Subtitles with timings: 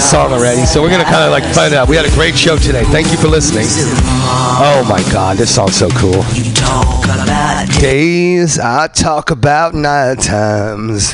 [0.00, 1.86] this song already, so we're gonna kind of like find out.
[1.86, 2.84] We had a great show today.
[2.84, 3.66] Thank you for listening.
[3.68, 6.22] Oh my God, this song's so cool.
[7.78, 11.12] Days I talk about night times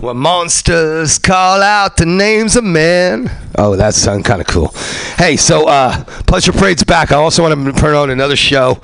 [0.00, 3.30] when monsters call out the names of men.
[3.58, 4.68] Oh, that sounds kind of cool.
[5.18, 7.12] Hey, so uh, Pleasure Parade's back.
[7.12, 8.74] I also want to turn on another show.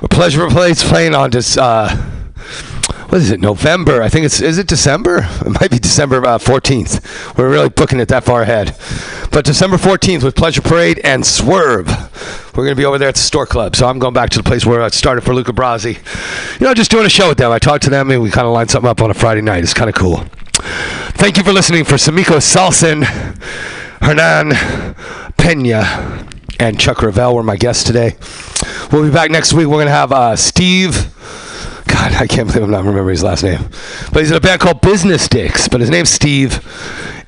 [0.00, 1.56] where Pleasure Parade's playing on this.
[1.56, 2.13] Uh,
[3.14, 3.40] what is it?
[3.40, 4.02] November?
[4.02, 4.40] I think it's.
[4.40, 5.18] Is it December?
[5.46, 7.38] It might be December uh, 14th.
[7.38, 8.76] We're really booking it that far ahead.
[9.30, 11.86] But December 14th with Pleasure Parade and Swerve.
[12.56, 13.76] We're going to be over there at the Store Club.
[13.76, 15.94] So I'm going back to the place where I started for Luca Brasi.
[16.58, 17.52] You know, just doing a show with them.
[17.52, 19.62] I talked to them and we kind of lined something up on a Friday night.
[19.62, 20.24] It's kind of cool.
[21.12, 23.02] Thank you for listening for Samiko Salson,
[24.02, 24.96] Hernan
[25.36, 26.26] Pena,
[26.58, 28.16] and Chuck Ravel were my guests today.
[28.90, 29.68] We'll be back next week.
[29.68, 31.13] We're going to have uh, Steve.
[31.94, 33.60] God, I can't believe I'm not remembering his last name.
[34.12, 36.60] But he's in a band called Business Dicks, but his name's Steve,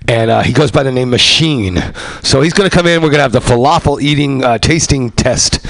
[0.09, 1.79] and uh, he goes by the name Machine.
[2.25, 3.01] So he's going to come in.
[3.01, 5.65] We're going to have the falafel eating uh, tasting test.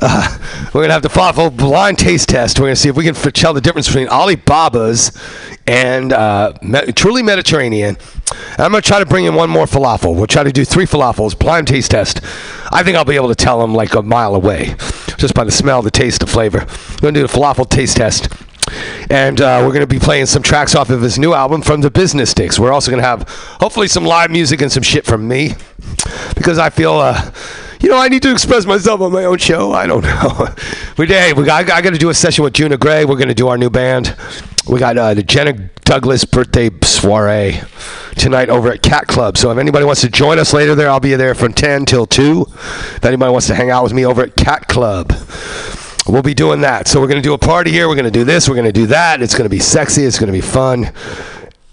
[0.00, 0.38] Uh,
[0.74, 2.58] we're going to have the falafel blind taste test.
[2.58, 5.16] We're going to see if we can tell the difference between Alibaba's
[5.68, 7.96] and uh, me- truly Mediterranean.
[8.54, 10.16] And I'm going to try to bring in one more falafel.
[10.16, 12.20] We'll try to do three falafels, blind taste test.
[12.72, 14.74] I think I'll be able to tell them like a mile away,
[15.22, 16.58] just by the smell, the taste, the flavor.
[16.58, 18.28] We're going to do the falafel taste test.
[19.08, 21.80] And uh, we're going to be playing some tracks off of his new album from
[21.80, 22.58] the Business Dicks.
[22.58, 23.28] We're also going to have
[23.60, 25.54] hopefully some live music and some shit from me
[26.34, 27.32] because I feel, uh,
[27.80, 29.72] you know, I need to express myself on my own show.
[29.72, 30.48] I don't know.
[30.98, 33.04] we hey, we got, I got to do a session with Juna Gray.
[33.04, 34.16] We're going to do our new band.
[34.68, 37.60] We got uh, the Jenna Douglas birthday soiree
[38.16, 39.36] tonight over at Cat Club.
[39.36, 42.06] So if anybody wants to join us later there, I'll be there from 10 till
[42.06, 42.46] 2.
[42.48, 45.12] If anybody wants to hang out with me over at Cat Club,
[46.06, 46.86] we'll be doing that.
[46.86, 47.88] So we're going to do a party here.
[47.88, 48.48] We're going to do this.
[48.48, 49.20] We're going to do that.
[49.20, 50.04] It's going to be sexy.
[50.04, 50.92] It's going to be fun.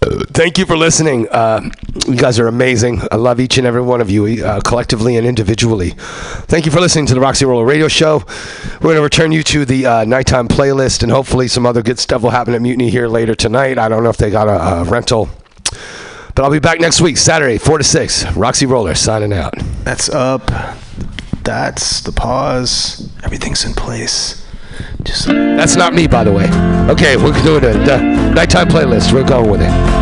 [0.02, 1.28] Thank you for listening.
[1.28, 1.68] Uh,
[2.06, 3.02] you guys are amazing.
[3.12, 5.90] I love each and every one of you, uh, collectively and individually.
[5.90, 8.24] Thank you for listening to the Roxy Roller Radio Show.
[8.74, 11.98] We're going to return you to the uh, nighttime playlist, and hopefully some other good
[11.98, 13.76] stuff will happen at Mutiny here later tonight.
[13.76, 15.28] I don't know if they got a, a rental,
[16.34, 18.36] but I'll be back next week, Saturday, 4 to 6.
[18.36, 19.52] Roxy Roller signing out.
[19.84, 20.46] That's up.
[21.42, 23.10] That's the pause.
[23.22, 24.39] Everything's in place.
[25.02, 26.48] Just That's not me, by the way.
[26.90, 27.84] Okay, we're doing it.
[27.84, 29.12] The uh, nighttime playlist.
[29.12, 30.00] We're going with it.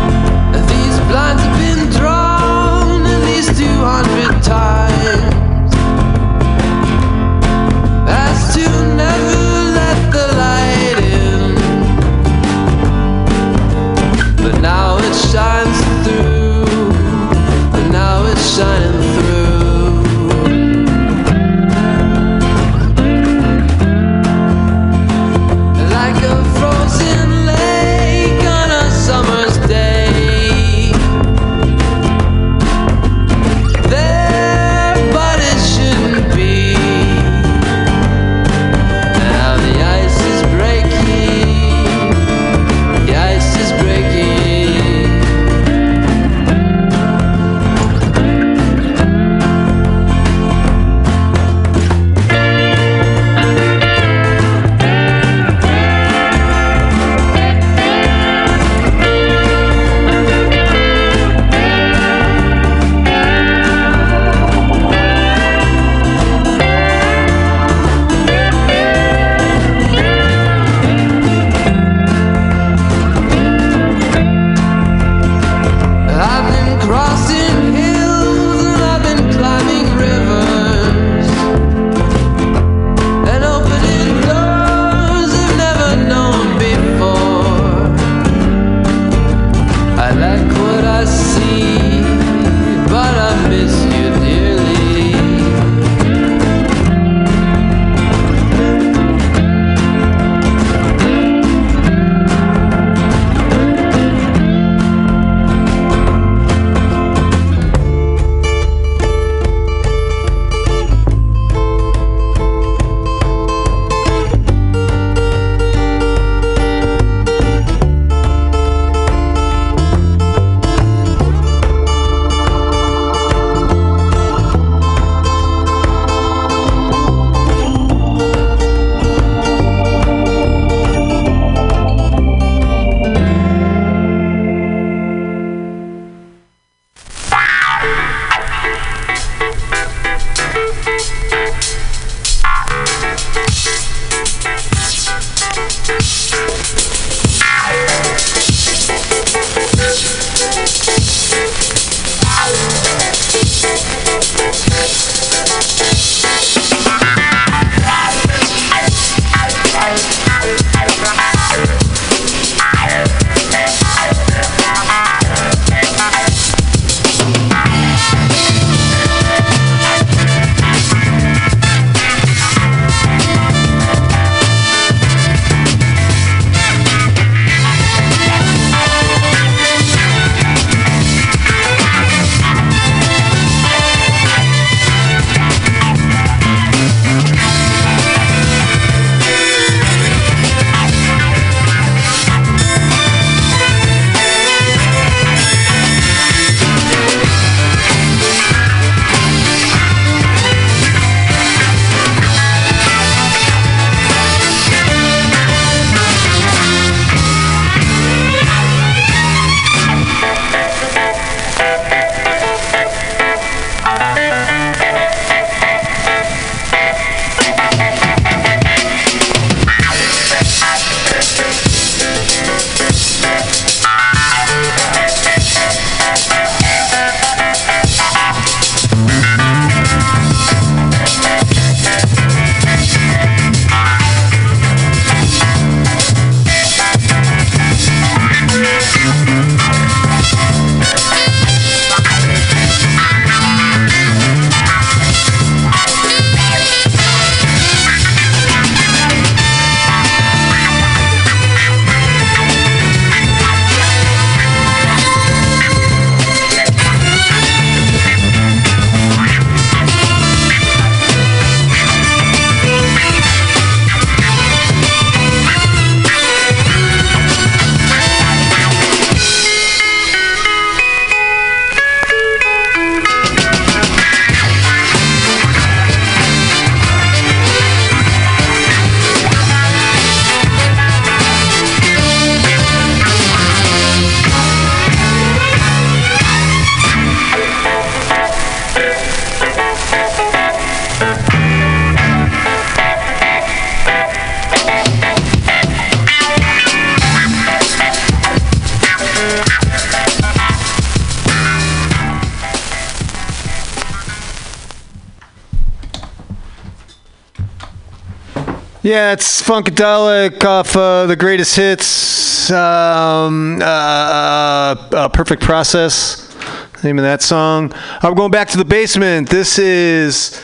[308.89, 312.49] Yeah, it's Funkadelic off uh, the greatest hits.
[312.49, 316.35] Um, uh, uh, uh, Perfect Process.
[316.83, 317.71] Name of that song.
[318.01, 319.29] I'm going back to the basement.
[319.29, 320.43] This is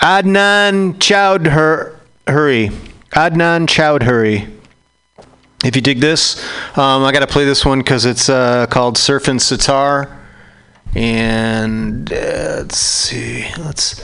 [0.00, 2.70] Adnan Chowdhury.
[3.10, 4.56] Adnan Chowdhury.
[5.64, 6.44] If you dig this,
[6.78, 10.16] um, I got to play this one because it's uh, called Surfin' Sitar.
[10.94, 13.48] And uh, let's see.
[13.58, 14.00] Let's.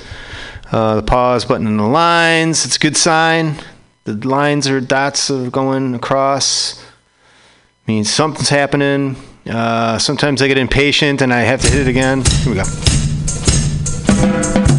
[0.72, 2.64] Uh, the pause button and the lines.
[2.64, 3.56] It's a good sign.
[4.04, 6.80] The lines or dots are going across.
[6.80, 6.84] I
[7.86, 9.16] Means something's happening.
[9.48, 12.22] Uh, sometimes I get impatient and I have to hit it again.
[12.44, 12.62] Here we
[14.66, 14.76] go.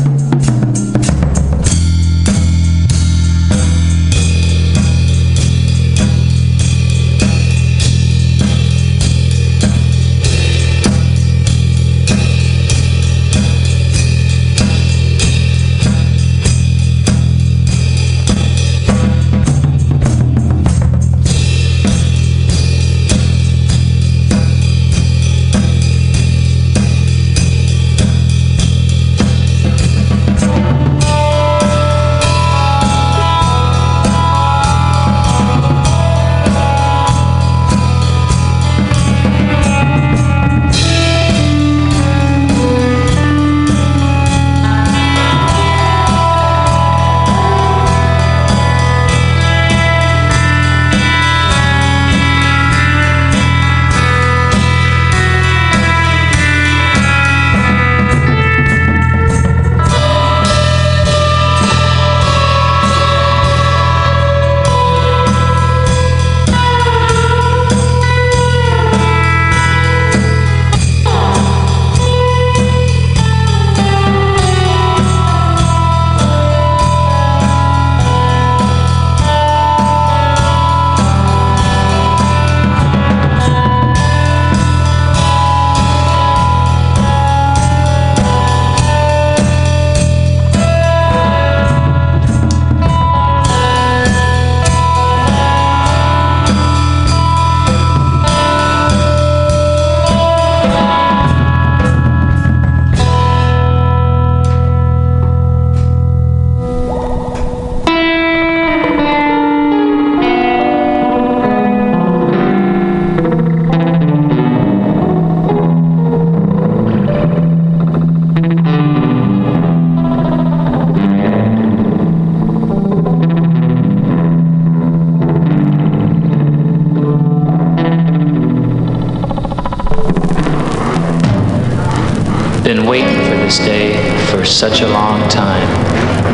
[134.61, 135.67] Such a long time.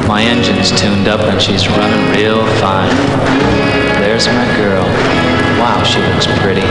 [0.06, 2.94] My engine's tuned up and she's running real fine.
[4.02, 4.84] There's my girl.
[5.58, 6.68] Wow, she looks pretty.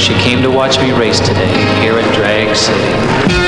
[0.00, 3.45] She came to watch me race today here at Drag City.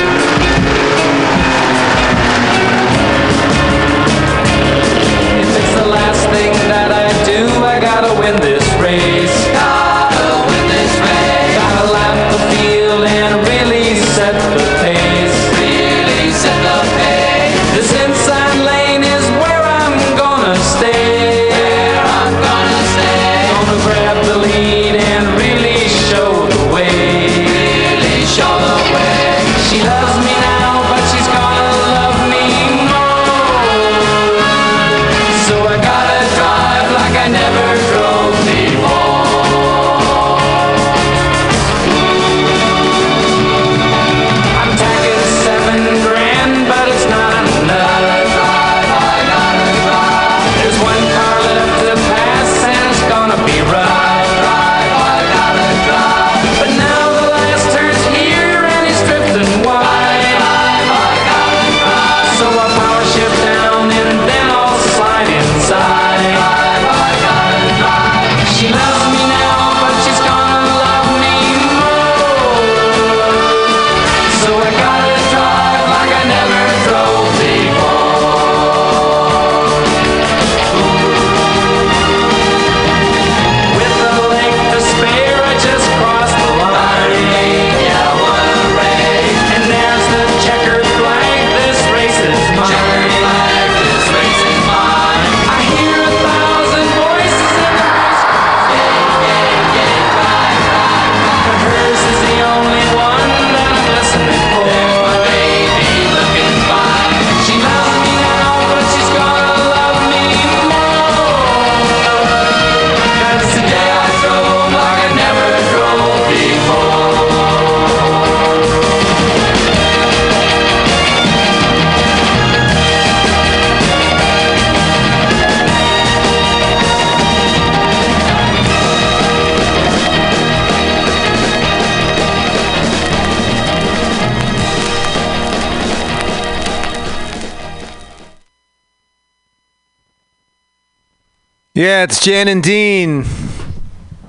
[141.78, 143.24] Yeah, it's Jan and Dean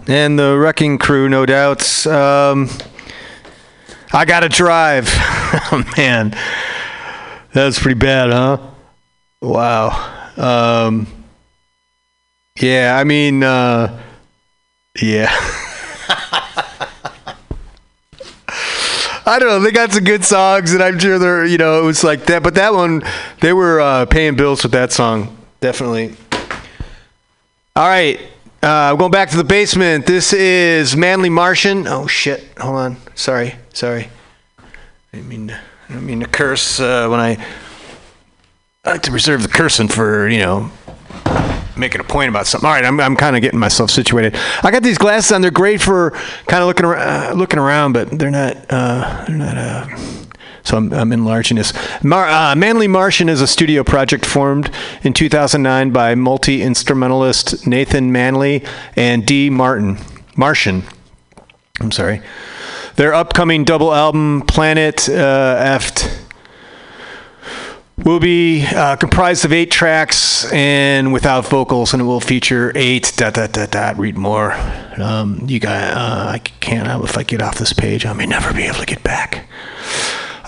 [0.05, 2.05] and the Wrecking Crew, no doubts.
[2.05, 2.69] Um,
[4.13, 5.07] I gotta drive.
[5.11, 6.29] oh man,
[7.53, 8.59] that was pretty bad, huh?
[9.41, 10.27] Wow.
[10.37, 11.07] Um,
[12.59, 13.99] yeah, I mean, uh,
[15.01, 15.31] yeah.
[19.25, 19.59] I don't know.
[19.59, 22.43] They got some good songs, and I'm sure they're, you know, it was like that.
[22.43, 23.01] But that one,
[23.41, 26.15] they were uh, paying bills with that song, definitely.
[27.79, 28.19] All right,
[28.61, 30.05] uh, going back to the basement.
[30.05, 31.87] This is Manly Martian.
[31.87, 32.45] Oh shit!
[32.57, 32.97] Hold on.
[33.15, 34.09] Sorry, sorry.
[34.57, 34.63] I
[35.13, 37.41] didn't mean to, I don't mean to curse uh, when I.
[38.83, 40.69] I like to reserve the cursing for you know
[41.77, 42.67] making a point about something.
[42.67, 44.35] All right, I'm, I'm kind of getting myself situated.
[44.61, 45.41] I got these glasses on.
[45.41, 46.11] They're great for
[46.47, 48.57] kind of looking around, uh, looking around, but they're not.
[48.69, 49.57] Uh, they're not.
[49.57, 49.87] Uh,
[50.63, 51.73] so I'm, I'm enlarging this.
[52.03, 54.71] Mar- uh, Manly Martian is a studio project formed
[55.03, 58.63] in 2009 by multi-instrumentalist Nathan Manley
[58.95, 59.49] and D.
[59.49, 59.97] Martin.
[60.35, 60.83] Martian.
[61.79, 62.21] I'm sorry.
[62.95, 66.25] Their upcoming double album, Planet uh, Eft,
[68.03, 73.13] will be uh, comprised of eight tracks and without vocals, and it will feature eight
[73.15, 73.97] dot dot dot dot.
[73.97, 74.53] Read more.
[74.97, 75.93] Um, you got.
[75.93, 77.03] Uh, I can't.
[77.03, 79.48] If I get off this page, I may never be able to get back.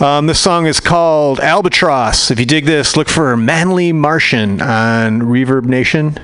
[0.02, 2.32] Um, this song is called Albatross.
[2.32, 6.18] If you dig this, look for Manly Martian on Reverb Nation.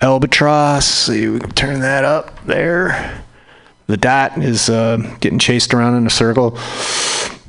[0.00, 0.86] Albatross.
[0.86, 3.22] See, we can turn that up there.
[3.88, 6.52] The dot is uh, getting chased around in a circle.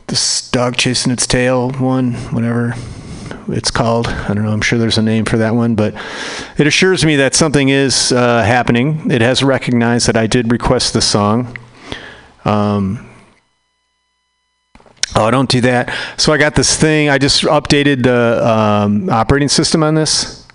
[0.08, 2.74] This dog chasing its tail one, whatever
[3.48, 4.10] it's called.
[4.10, 4.52] I don't know.
[4.52, 5.96] I'm sure there's a name for that one, but
[6.58, 9.10] it assures me that something is uh, happening.
[9.10, 11.58] It has recognized that I did request the song.
[12.44, 13.08] Um,
[15.16, 15.94] Oh, don't do that.
[16.18, 17.10] So I got this thing.
[17.10, 20.48] I just updated the um, operating system on this,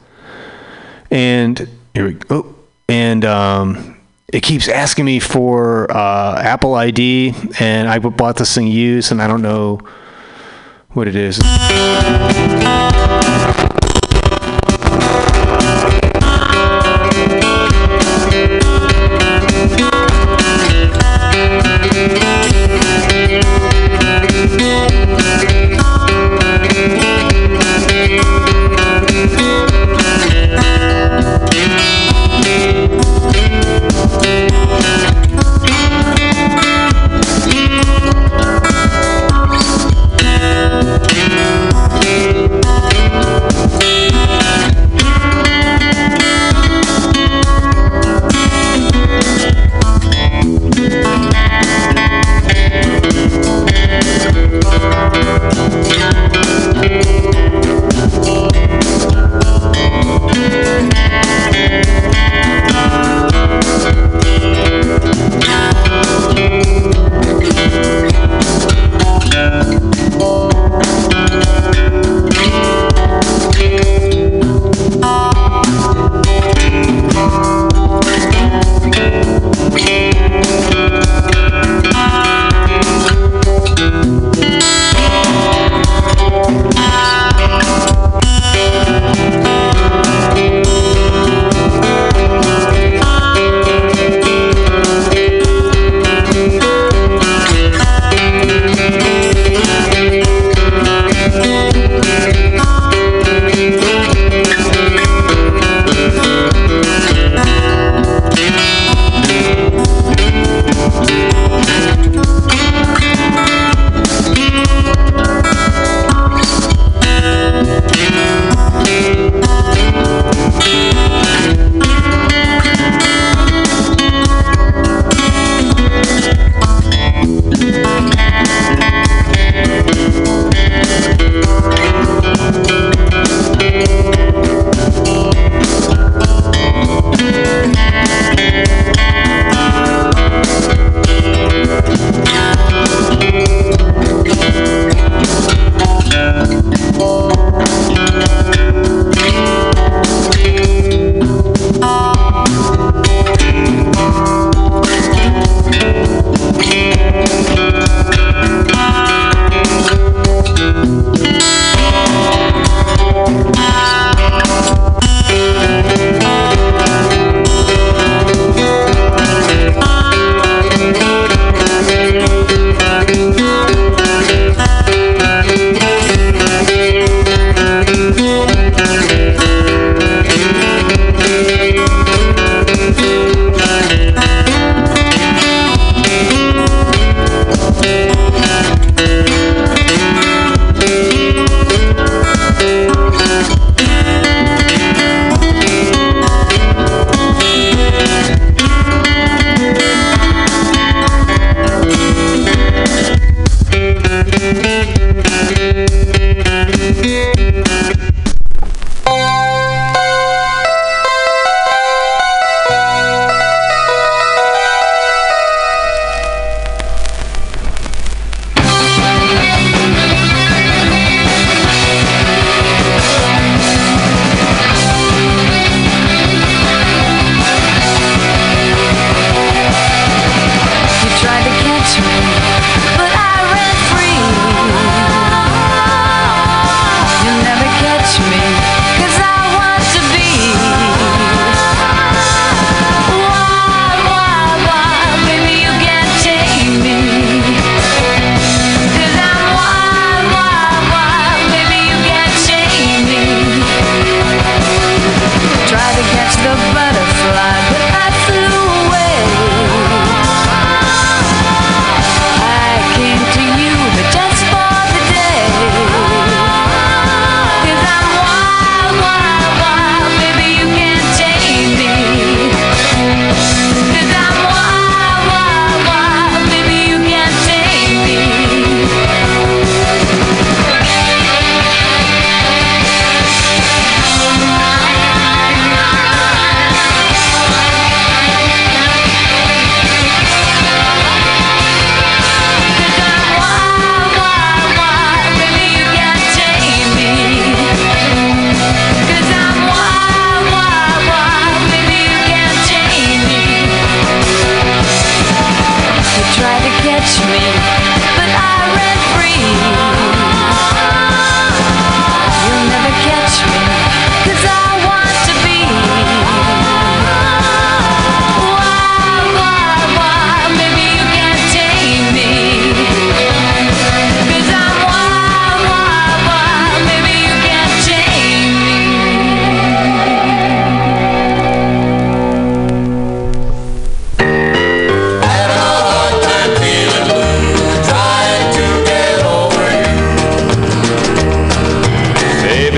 [1.11, 2.55] and here we go.
[2.89, 4.01] And um,
[4.33, 9.21] it keeps asking me for uh, Apple ID, and I bought this thing used, and
[9.21, 9.81] I don't know
[10.91, 11.39] what it is.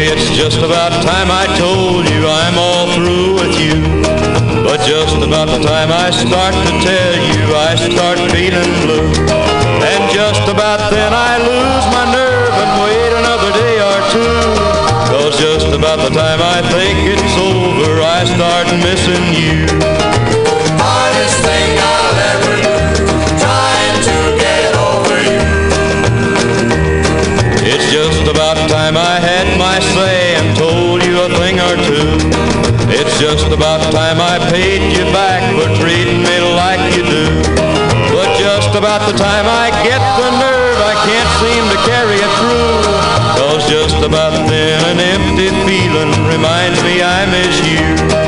[0.08, 3.76] It's just about time I told you I'm all through with you.
[4.64, 9.12] But just about the time I start to tell you I start feeling blue.
[9.84, 14.88] And just about then I lose my nerve and wait another day or two.
[15.12, 20.27] Cause just about the time I think it's over, I start missing you.
[33.18, 37.26] Just about time I paid you back for treating me like you do.
[38.14, 42.32] But just about the time I get the nerve, I can't seem to carry it
[42.38, 42.78] through.
[43.42, 48.27] Cause just about then an empty feeling reminds me I miss you.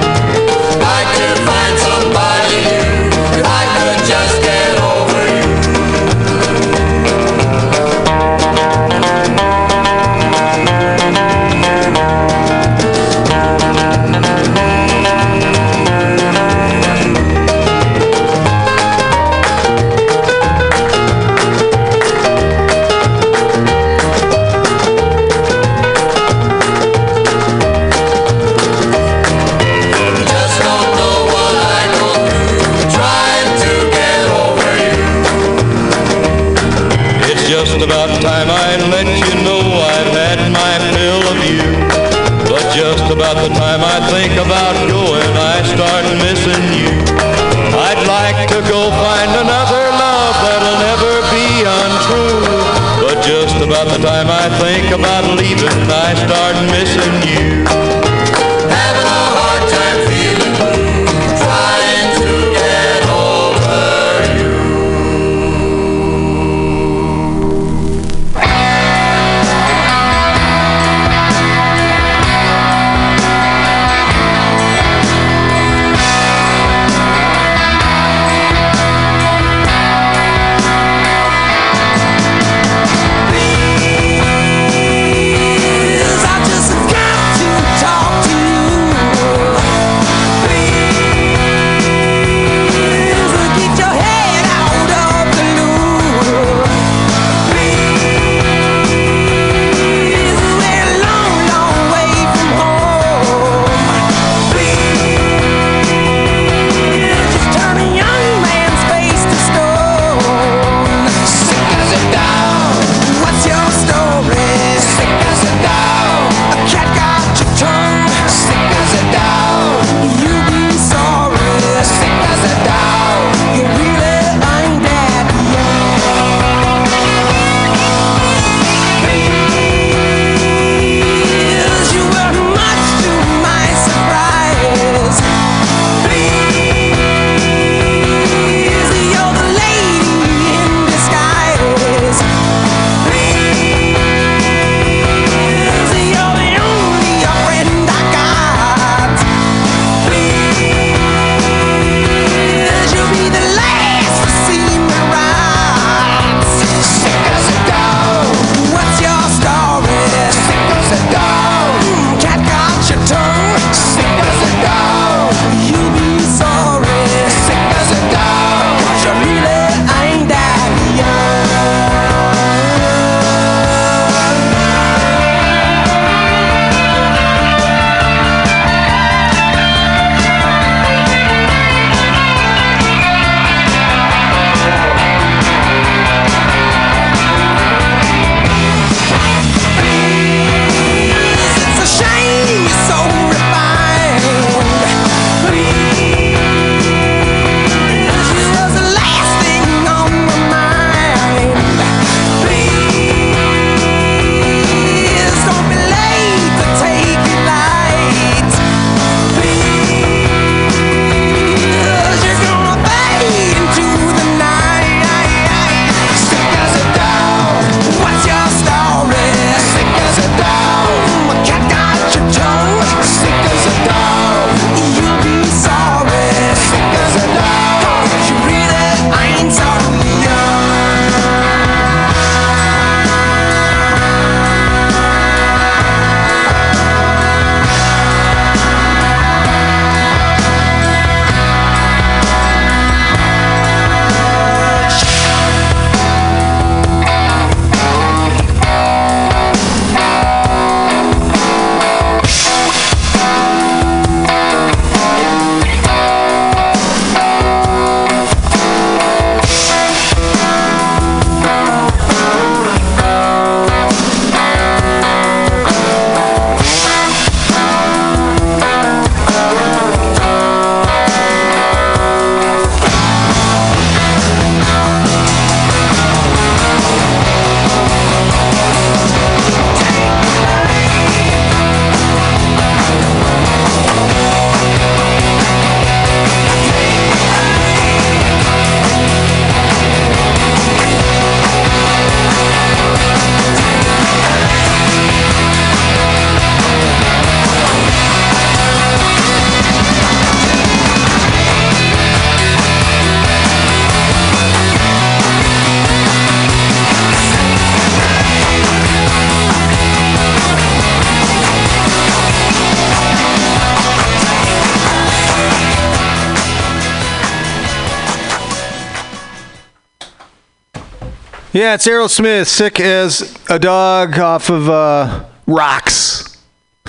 [321.61, 326.39] Yeah, it's Aerosmith, sick as a dog off of uh, Rocks.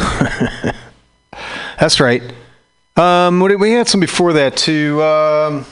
[1.77, 2.23] That's right.
[2.95, 5.03] Um, we had some before that too.
[5.03, 5.65] Um,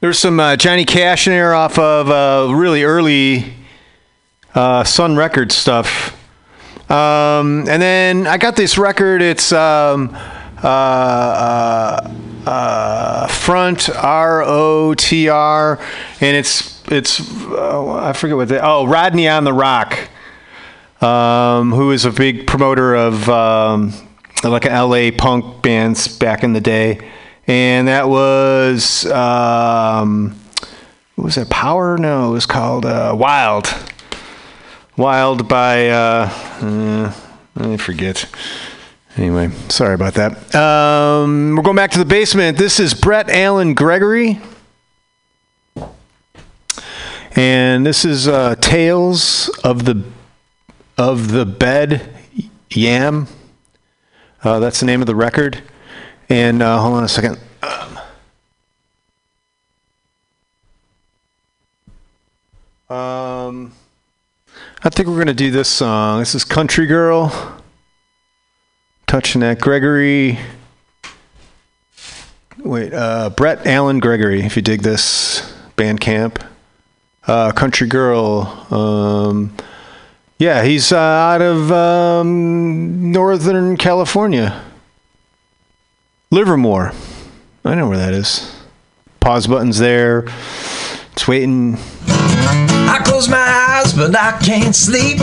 [0.00, 3.54] there's some uh, Johnny Cash in there off of uh, really early
[4.54, 6.12] uh, Sun Records stuff.
[6.90, 9.22] Um, and then I got this record.
[9.22, 10.14] It's um,
[10.62, 12.14] uh, uh,
[12.46, 12.50] uh,
[13.46, 15.78] Front R O T R,
[16.20, 20.08] and it's it's uh, I forget what the oh Rodney on the ROQ,
[21.00, 23.92] um, who is a big promoter of um,
[24.42, 26.98] like an LA punk bands back in the day,
[27.46, 30.34] and that was um,
[31.14, 31.96] what was that Power?
[31.96, 33.72] No, it was called uh, Wild.
[34.96, 36.28] Wild by uh,
[36.62, 37.12] uh,
[37.58, 38.26] I forget.
[39.16, 40.54] Anyway, sorry about that.
[40.54, 42.58] Um, we're going back to the basement.
[42.58, 44.38] This is Brett Allen Gregory.
[47.34, 50.04] And this is uh, Tales of the
[50.98, 52.14] of the Bed
[52.70, 53.26] Yam.
[54.42, 55.62] Uh, that's the name of the record.
[56.28, 57.38] And uh, hold on a second.
[62.88, 63.72] Um,
[64.84, 66.20] I think we're going to do this song.
[66.20, 67.55] This is Country Girl.
[69.06, 69.60] Touching that.
[69.60, 70.38] Gregory.
[72.58, 75.54] Wait, uh, Brett Allen Gregory, if you dig this.
[75.76, 76.44] Bandcamp.
[77.26, 78.66] Uh, Country Girl.
[78.70, 79.54] Um,
[80.38, 84.62] yeah, he's uh, out of um, Northern California.
[86.30, 86.92] Livermore.
[87.64, 88.54] I know where that is.
[89.20, 90.24] Pause button's there.
[91.12, 91.76] It's waiting.
[92.08, 95.18] I close my eyes, but I can't sleep.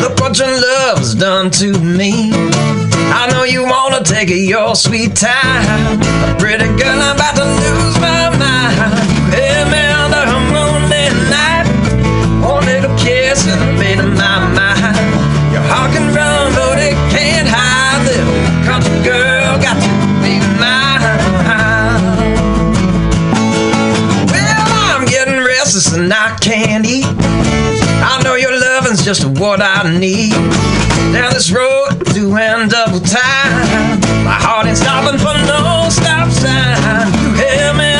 [0.00, 2.75] Look what your love's done to me.
[3.12, 6.00] I know you wanna take your sweet time.
[6.38, 8.96] Pretty girl, I'm about to lose my mind.
[9.32, 9.86] You held me
[10.52, 11.66] moonlit night.
[12.42, 14.96] One little kiss and I made up my mind.
[15.52, 18.00] Your heart can run, but it can't hide.
[18.06, 19.90] Little country girl, got to
[20.22, 21.02] be mine.
[24.32, 27.06] Well, I'm getting restless and I can't eat.
[28.08, 30.32] I know your loving's just what I need.
[31.12, 34.00] Down this road to end double time.
[34.24, 37.12] My heart ain't stopping for no stop sign.
[37.22, 37.95] You held me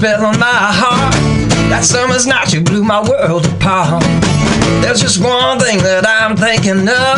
[0.00, 1.12] spell on my heart.
[1.68, 4.02] That summer's night, you blew my world apart.
[4.80, 7.16] There's just one thing that I'm thinking of.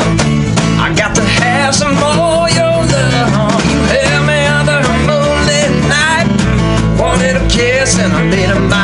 [0.82, 3.62] I got to have some more your love.
[3.70, 6.26] You held me under a moonlit night.
[6.98, 8.81] Wanted a kiss and I made my mind.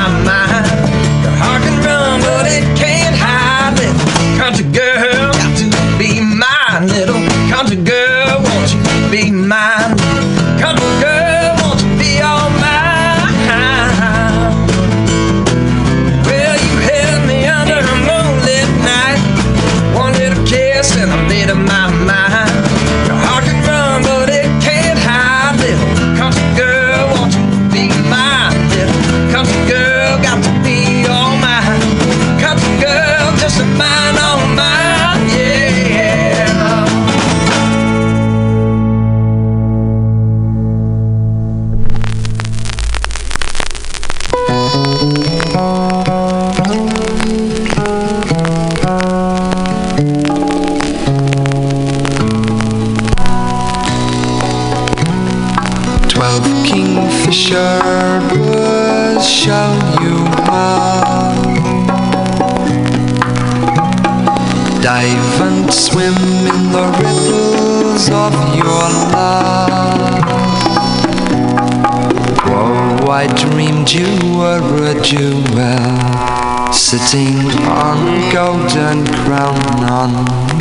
[75.08, 80.12] Jewel sitting on golden crown on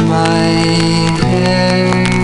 [0.08, 0.48] my
[1.20, 2.17] head.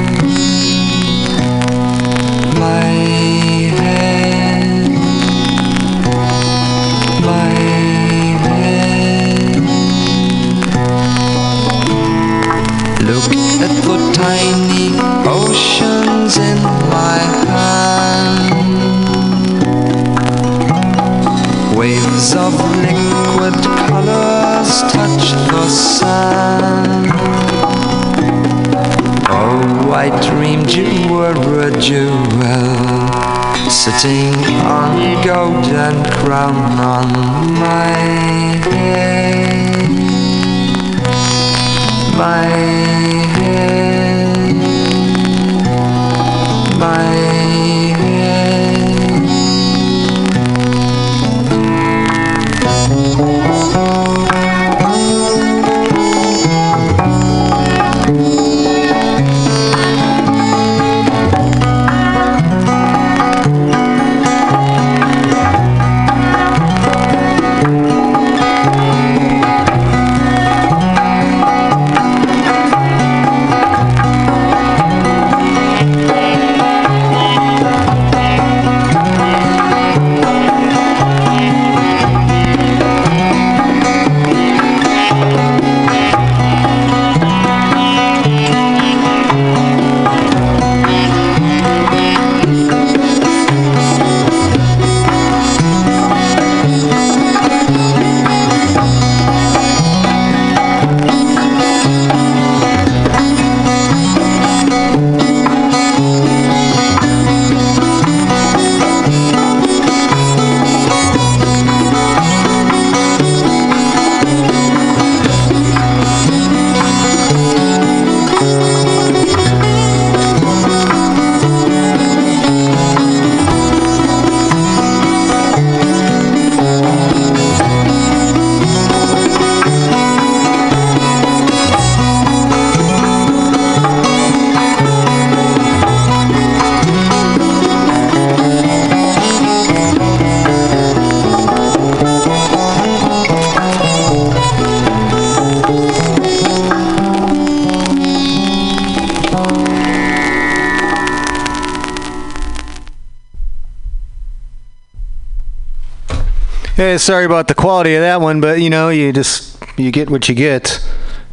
[156.93, 160.11] Hey, sorry about the quality of that one, but you know, you just you get
[160.11, 160.79] what you get.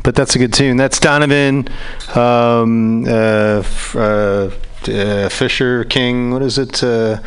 [0.03, 0.79] But that's a good tune.
[0.79, 1.69] That's Donovan,
[2.15, 3.63] um, uh,
[3.95, 4.51] uh,
[4.89, 6.31] uh, Fisher King.
[6.31, 6.83] What is it?
[6.83, 7.19] Uh,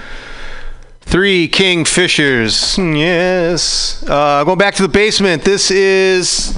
[1.01, 2.75] three King Fishers.
[2.75, 4.03] Hmm, Yes.
[4.09, 5.43] Uh, going back to the basement.
[5.43, 6.57] This is.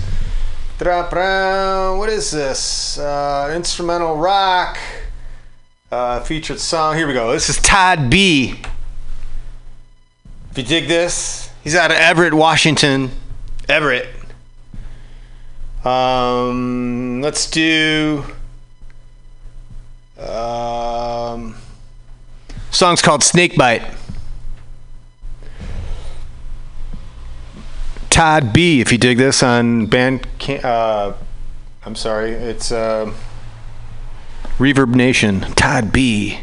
[0.79, 2.97] What is this?
[2.97, 4.77] Uh, instrumental rock.
[5.91, 6.95] Uh, featured song.
[6.95, 7.33] Here we go.
[7.33, 8.61] This is Todd B.
[10.51, 11.34] If you dig this,
[11.65, 13.11] he's out of Everett, Washington.
[13.67, 14.07] Everett.
[15.83, 18.23] Um, let's do.
[20.17, 21.55] Um,
[22.71, 23.83] song's called Snakebite.
[28.09, 28.79] Todd B.
[28.79, 30.25] If you dig this on band,
[30.63, 31.13] uh,
[31.85, 33.11] I'm sorry, it's uh,
[34.57, 35.53] ReverbNation.
[35.55, 36.39] Todd B.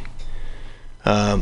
[1.04, 1.41] Um,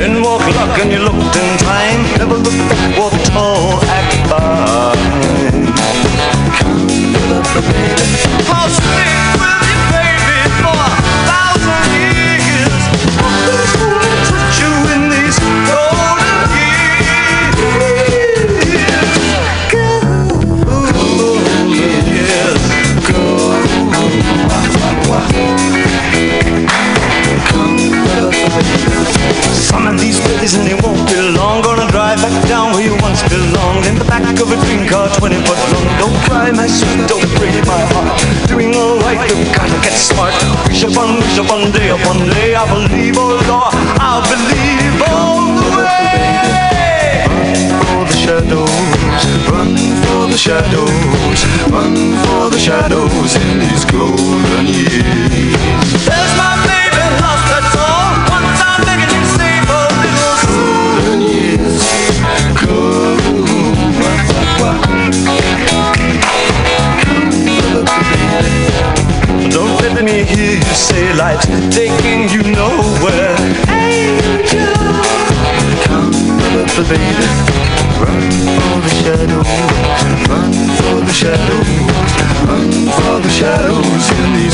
[0.00, 2.00] in walk luck and you looked in time.
[2.18, 4.23] Never looked up, walk tall, act
[39.84, 40.34] get smart.
[40.68, 45.68] Wish upon, wish upon, day upon day I believe, oh Lord, I believe all the
[45.76, 46.24] way.
[47.68, 49.22] Run for the shadows,
[49.52, 53.36] run for the shadows Run for the shadows
[71.16, 73.36] life's taking you nowhere.
[73.68, 74.74] Angel,
[75.84, 76.10] come,
[76.88, 77.28] baby,
[78.00, 79.52] run for the shadows,
[80.28, 81.68] run for the shadows,
[82.48, 84.53] run for the shadows in these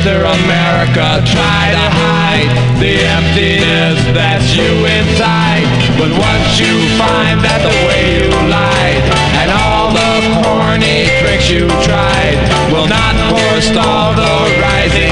[0.00, 0.16] Mr.
[0.16, 2.48] America, try to hide
[2.80, 5.68] the emptiness that's you inside.
[6.00, 9.04] But once you find that the way you lied
[9.44, 12.40] and all the corny tricks you tried
[12.72, 14.32] will not forestall the
[14.64, 15.09] rising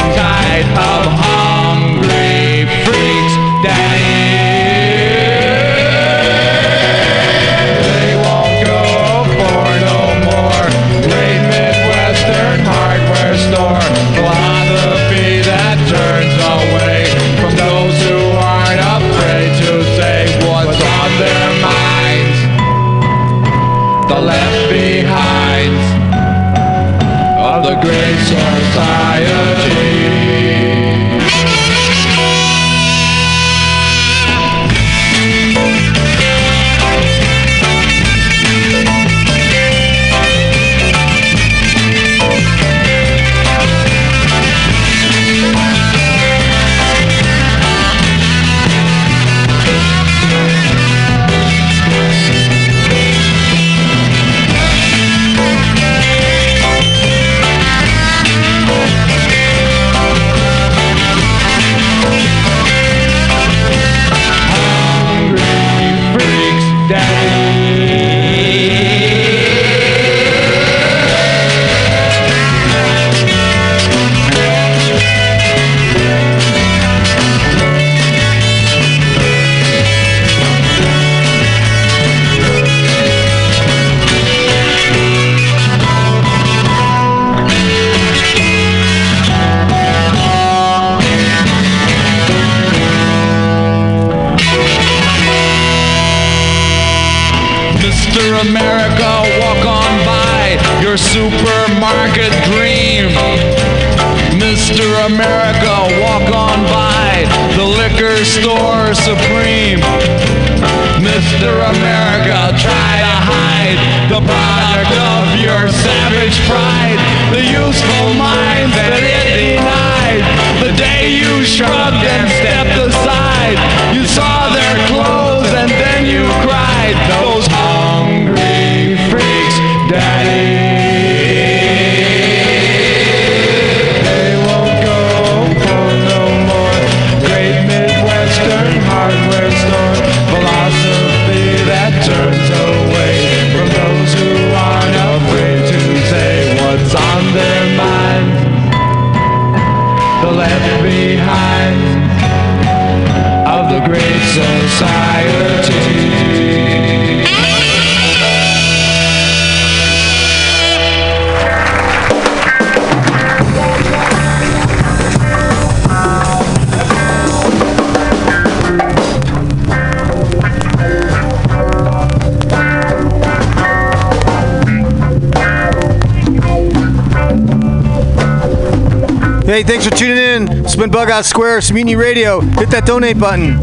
[179.58, 180.64] Hey, thanks for tuning in.
[180.64, 182.38] It's been Bug Out Square, Mutiny Radio.
[182.38, 183.60] Hit that donate button.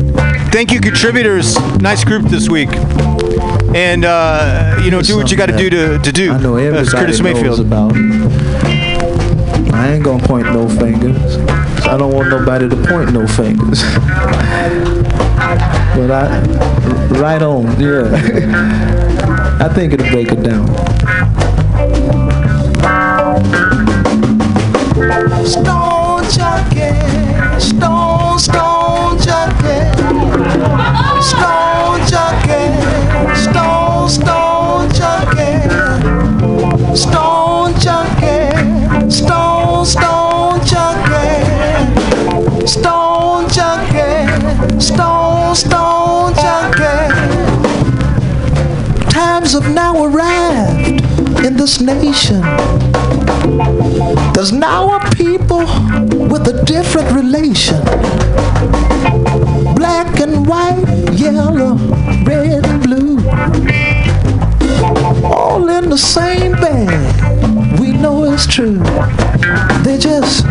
[0.51, 1.55] Thank you, contributors.
[1.77, 2.67] Nice group this week.
[3.73, 6.33] And, uh, you know, do what you got to do to, to do.
[6.33, 7.59] I know That's everybody Curtis knows Mayfield.
[7.61, 7.93] about.
[9.73, 11.37] I ain't gonna point no fingers.
[11.85, 13.81] I don't want nobody to point no fingers.
[15.95, 16.41] but I,
[17.21, 18.11] right on, yeah.
[19.61, 20.67] I think it'll break it down.
[25.45, 26.95] Stone junkie,
[27.59, 29.19] stone, stone
[31.21, 32.71] stone junkie,
[33.35, 34.89] stone, stone
[36.95, 38.45] stone junkie,
[39.05, 40.35] stone, stone
[44.75, 47.09] stone stone, stone.
[49.09, 52.41] Times have now arrived in this nation.
[54.45, 55.65] There's now a people
[56.29, 57.83] with a different relation.
[59.73, 61.73] Black and white, yellow,
[62.23, 63.17] red and blue.
[65.25, 67.79] All in the same bag.
[67.79, 68.77] We know it's true.
[69.81, 70.45] They're just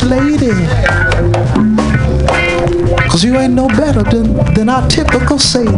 [0.00, 0.52] Lady.
[3.10, 5.68] Cause you ain't no better than, than our typical Sadie.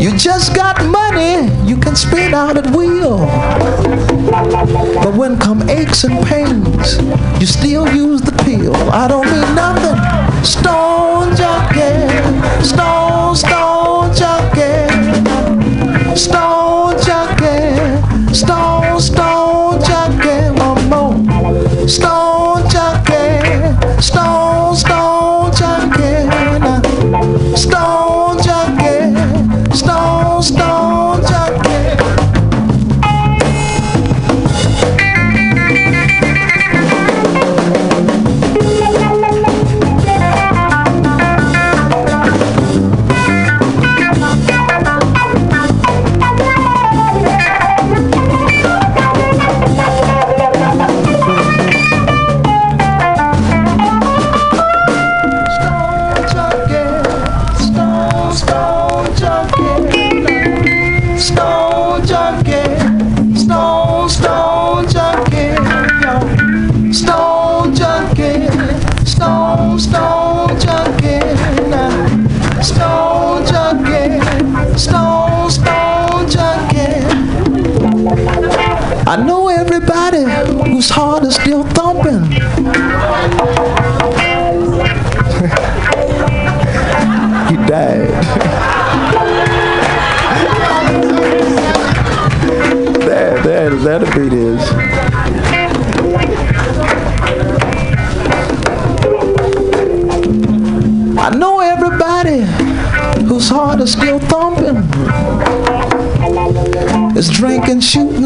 [0.00, 3.18] You just got money you can spend out at will.
[5.02, 6.96] But when come aches and pains,
[7.40, 8.74] you still use the pill.
[8.90, 10.44] I don't mean nothing.
[10.44, 10.96] Stone
[11.36, 13.15] stone, stone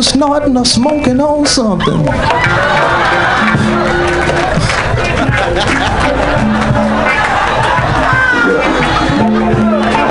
[0.03, 2.09] shooting, snorting, or smoking on something.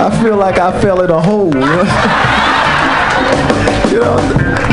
[0.02, 1.48] I feel like I fell in a hole.
[3.92, 4.18] you know,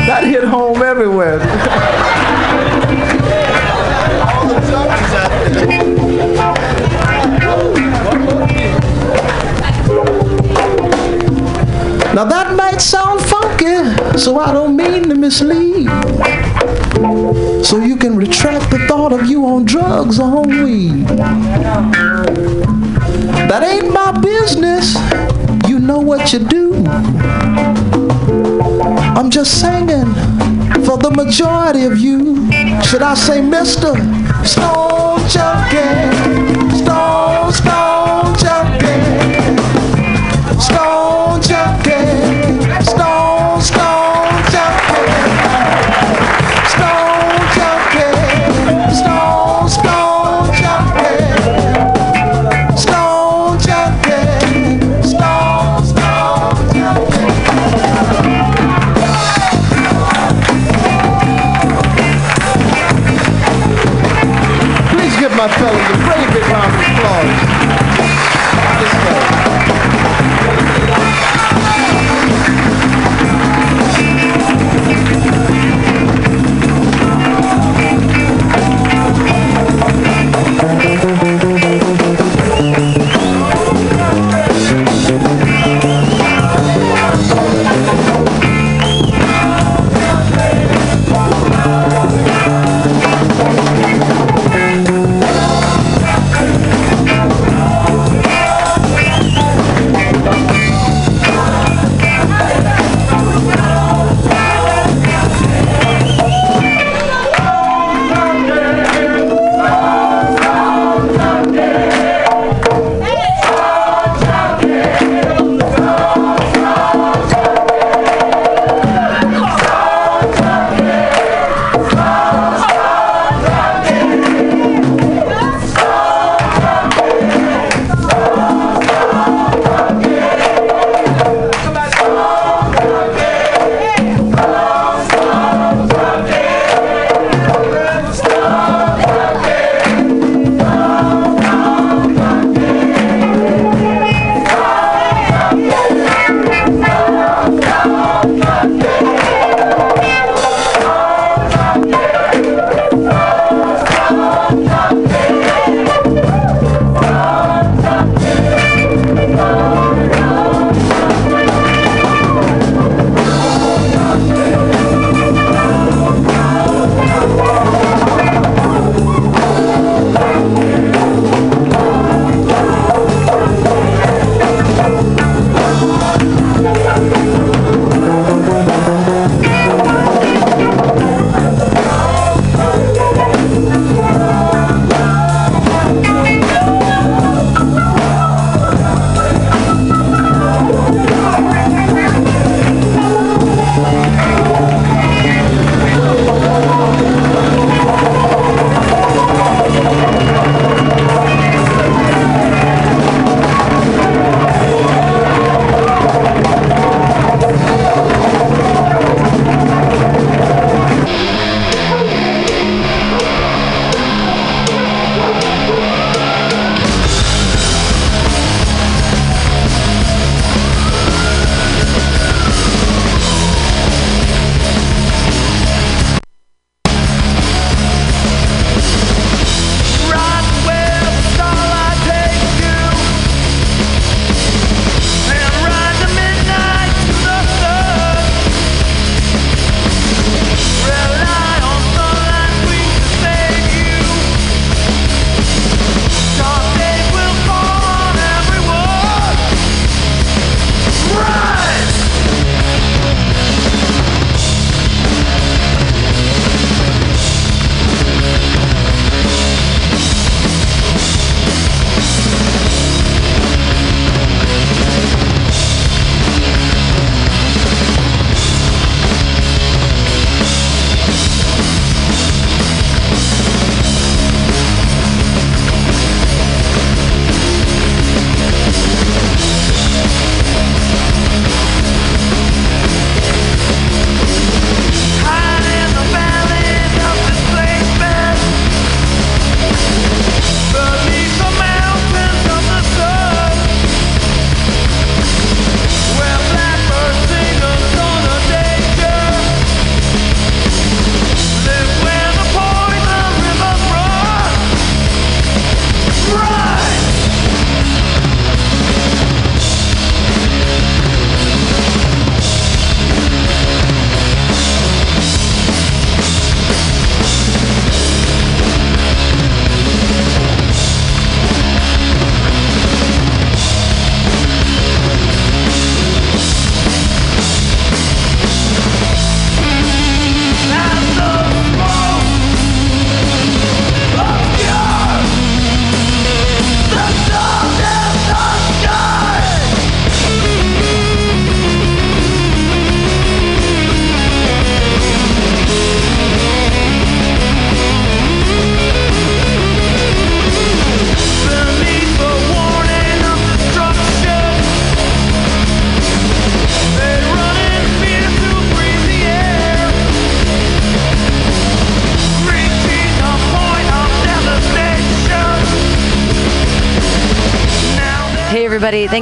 [0.07, 1.39] That hit home everywhere.
[12.15, 13.06] Now that might sound
[14.17, 15.87] so I don't mean to mislead.
[17.63, 21.05] So you can retract the thought of you on drugs or on weed.
[23.47, 24.95] That ain't my business.
[25.69, 26.83] You know what you do.
[29.15, 30.13] I'm just singing
[30.85, 32.51] for the majority of you.
[32.83, 33.95] Should I say Mr.
[34.45, 36.56] Stone Junkie?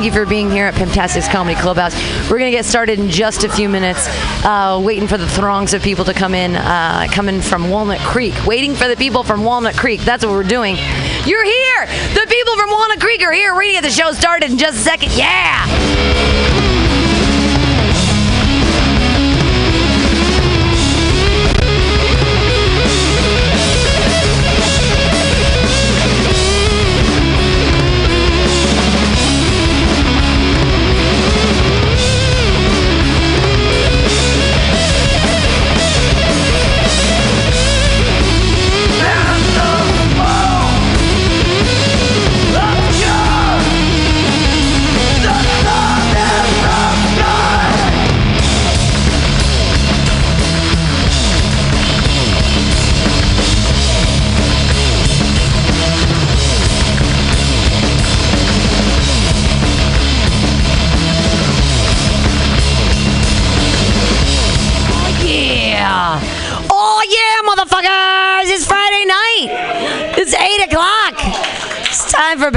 [0.05, 1.95] You for being here at Pimptastic's Comedy Clubhouse.
[2.29, 4.07] We're going to get started in just a few minutes,
[4.45, 8.33] uh, waiting for the throngs of people to come in, uh, coming from Walnut Creek.
[8.45, 10.01] Waiting for the people from Walnut Creek.
[10.01, 10.75] That's what we're doing.
[11.25, 11.85] You're here!
[12.13, 13.53] The people from Walnut Creek are here.
[13.53, 15.11] We're going to get the show started in just a second.
[15.17, 16.34] Yeah.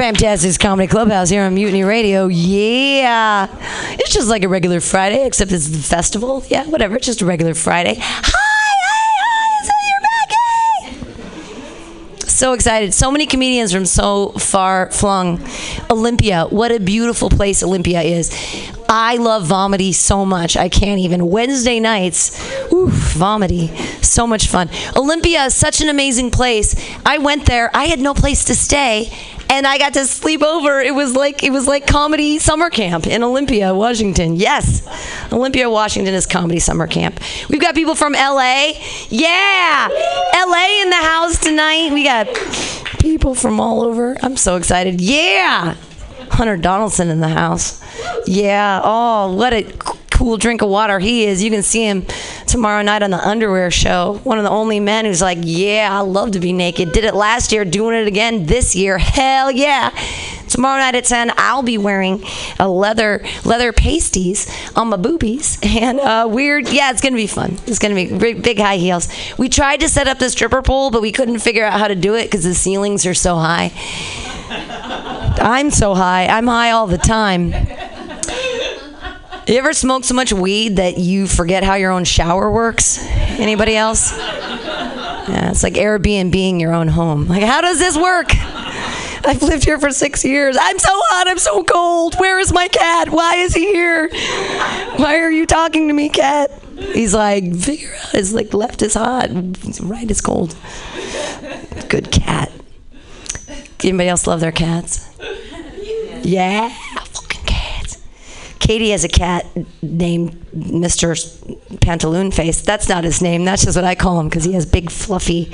[0.08, 2.28] Fantastic's Comedy Clubhouse here on Mutiny Radio.
[2.28, 3.46] Yeah.
[3.90, 6.42] It's just like a regular Friday, except it's the festival.
[6.48, 6.96] Yeah, whatever.
[6.96, 7.96] It's just a regular Friday.
[7.98, 9.60] Hi, hi, hi.
[9.60, 11.04] It's your
[12.16, 12.26] Becky.
[12.26, 12.94] So excited.
[12.94, 15.46] So many comedians from so far flung.
[15.90, 16.46] Olympia.
[16.48, 18.30] What a beautiful place Olympia is.
[18.88, 20.56] I love Vomity so much.
[20.56, 21.28] I can't even.
[21.28, 22.40] Wednesday nights,
[22.72, 23.76] oof, Vomity.
[24.00, 24.70] So much fun.
[24.96, 26.74] Olympia is such an amazing place.
[27.04, 27.70] I went there.
[27.74, 29.12] I had no place to stay.
[29.50, 30.80] And I got to sleep over.
[30.80, 34.36] It was like it was like comedy summer camp in Olympia, Washington.
[34.36, 34.86] Yes,
[35.32, 37.20] Olympia, Washington is comedy summer camp.
[37.48, 38.72] We've got people from LA.
[39.08, 41.90] Yeah, LA in the house tonight.
[41.92, 42.28] We got
[43.00, 44.16] people from all over.
[44.22, 45.00] I'm so excited.
[45.00, 45.74] Yeah,
[46.30, 47.82] Hunter Donaldson in the house.
[48.26, 48.80] Yeah.
[48.84, 49.62] Oh, what a
[50.18, 51.44] cool drink of water he is.
[51.44, 52.04] You can see him
[52.44, 54.20] tomorrow night on the Underwear Show.
[54.24, 56.90] One of the only men who's like, yeah, I love to be naked.
[56.90, 58.98] Did it last year, doing it again this year.
[58.98, 59.90] Hell yeah.
[60.48, 62.24] Tomorrow night at 10, I'll be wearing
[62.58, 66.68] a leather leather pasties on my boobies and uh, weird.
[66.68, 67.56] Yeah, it's gonna be fun.
[67.68, 69.08] It's gonna be big, big high heels.
[69.38, 71.94] We tried to set up the stripper pole, but we couldn't figure out how to
[71.94, 73.70] do it because the ceilings are so high.
[74.50, 76.26] I'm so high.
[76.26, 77.54] I'm high all the time.
[79.48, 82.98] You ever smoke so much weed that you forget how your own shower works?
[83.02, 84.14] Anybody else?
[84.14, 87.28] Yeah, it's like Airbnb being your own home.
[87.28, 88.26] Like, how does this work?
[89.26, 90.58] I've lived here for six years.
[90.60, 91.28] I'm so hot.
[91.28, 92.16] I'm so cold.
[92.16, 93.08] Where is my cat?
[93.08, 94.10] Why is he here?
[94.96, 96.50] Why are you talking to me, cat?
[96.76, 98.10] He's like, figure out.
[98.10, 99.30] His like left is hot,
[99.80, 100.54] right is cold.
[101.88, 102.52] Good cat.
[103.82, 105.08] Anybody else love their cats?
[106.22, 106.70] Yeah.
[108.58, 109.46] Katie has a cat
[109.82, 111.16] named Mr.
[111.78, 112.60] Pantaloon Face.
[112.60, 113.44] That's not his name.
[113.44, 115.46] That's just what I call him because he has big, fluffy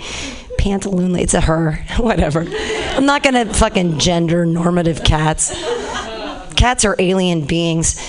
[0.59, 1.19] pantaloon.
[1.19, 1.85] It's a her.
[1.99, 2.47] Whatever.
[2.49, 5.51] I'm not gonna fucking gender normative cats.
[6.55, 8.01] Cats are alien beings.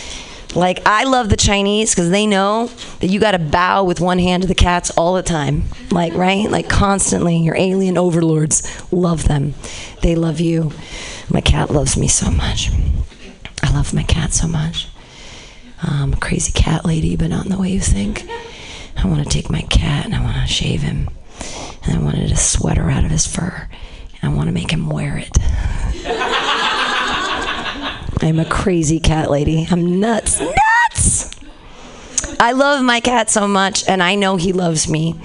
[0.55, 2.67] Like I love the Chinese because they know
[3.01, 5.65] that you got to bow with one hand to the cats all the time.
[5.91, 7.37] Like right, like constantly.
[7.37, 9.53] Your alien overlords love them.
[10.01, 10.71] They love you.
[11.29, 12.69] My cat loves me so much.
[13.63, 14.87] I love my cat so much.
[15.81, 18.25] I'm a crazy cat lady, but not in the way you think.
[18.97, 21.09] I want to take my cat and I want to shave him,
[21.83, 23.67] and I wanted a sweater out of his fur,
[24.21, 25.31] and I want to make him wear it.
[28.21, 29.67] I'm a crazy cat lady.
[29.69, 30.39] I'm nuts.
[30.39, 31.29] Nuts!
[32.39, 35.19] I love my cat so much, and I know he loves me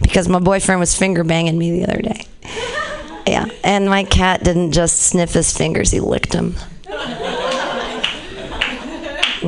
[0.00, 2.26] because my boyfriend was finger banging me the other day.
[3.26, 6.54] Yeah, and my cat didn't just sniff his fingers, he licked them.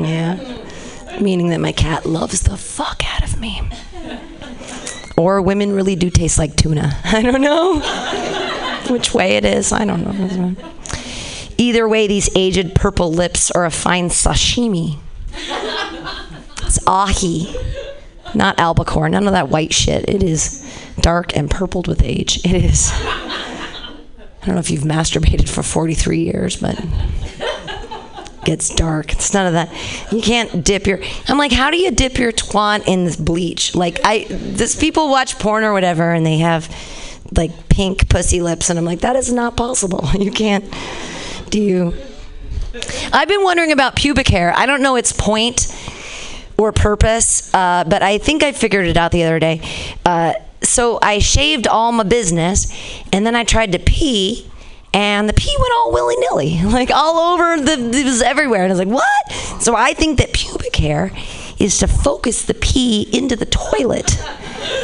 [0.03, 3.61] Yeah, meaning that my cat loves the fuck out of me.
[5.17, 6.97] Or women really do taste like tuna.
[7.03, 7.79] I don't know
[8.89, 9.71] which way it is.
[9.71, 10.55] I don't know.
[11.57, 14.97] Either way, these aged purple lips are a fine sashimi.
[16.63, 17.53] It's ahi,
[18.33, 19.09] not albacore.
[19.09, 20.07] None of that white shit.
[20.07, 20.65] It is
[21.01, 22.37] dark and purpled with age.
[22.45, 22.91] It is.
[22.93, 26.79] I don't know if you've masturbated for 43 years, but
[28.45, 29.13] gets dark.
[29.13, 29.71] It's none of that.
[30.11, 30.99] You can't dip your.
[31.27, 33.75] I'm like, how do you dip your twat in this bleach?
[33.75, 34.25] Like, I.
[34.29, 36.73] This people watch porn or whatever, and they have
[37.35, 40.07] like pink pussy lips, and I'm like, that is not possible.
[40.19, 40.65] You can't.
[41.49, 41.93] Do you?
[43.13, 44.53] I've been wondering about pubic hair.
[44.55, 45.73] I don't know its point
[46.57, 49.61] or purpose, uh, but I think I figured it out the other day.
[50.05, 52.71] Uh, so I shaved all my business,
[53.13, 54.49] and then I tried to pee,
[54.93, 58.63] and the pee went all willy nilly, like all over the, it was everywhere.
[58.63, 59.61] And I was like, what?
[59.61, 61.11] So I think that pubic hair
[61.59, 64.17] is to focus the pee into the toilet.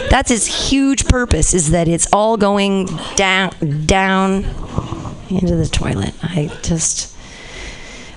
[0.10, 4.44] That's its huge purpose, is that it's all going down, down
[5.30, 6.14] into the toilet.
[6.22, 7.16] I just,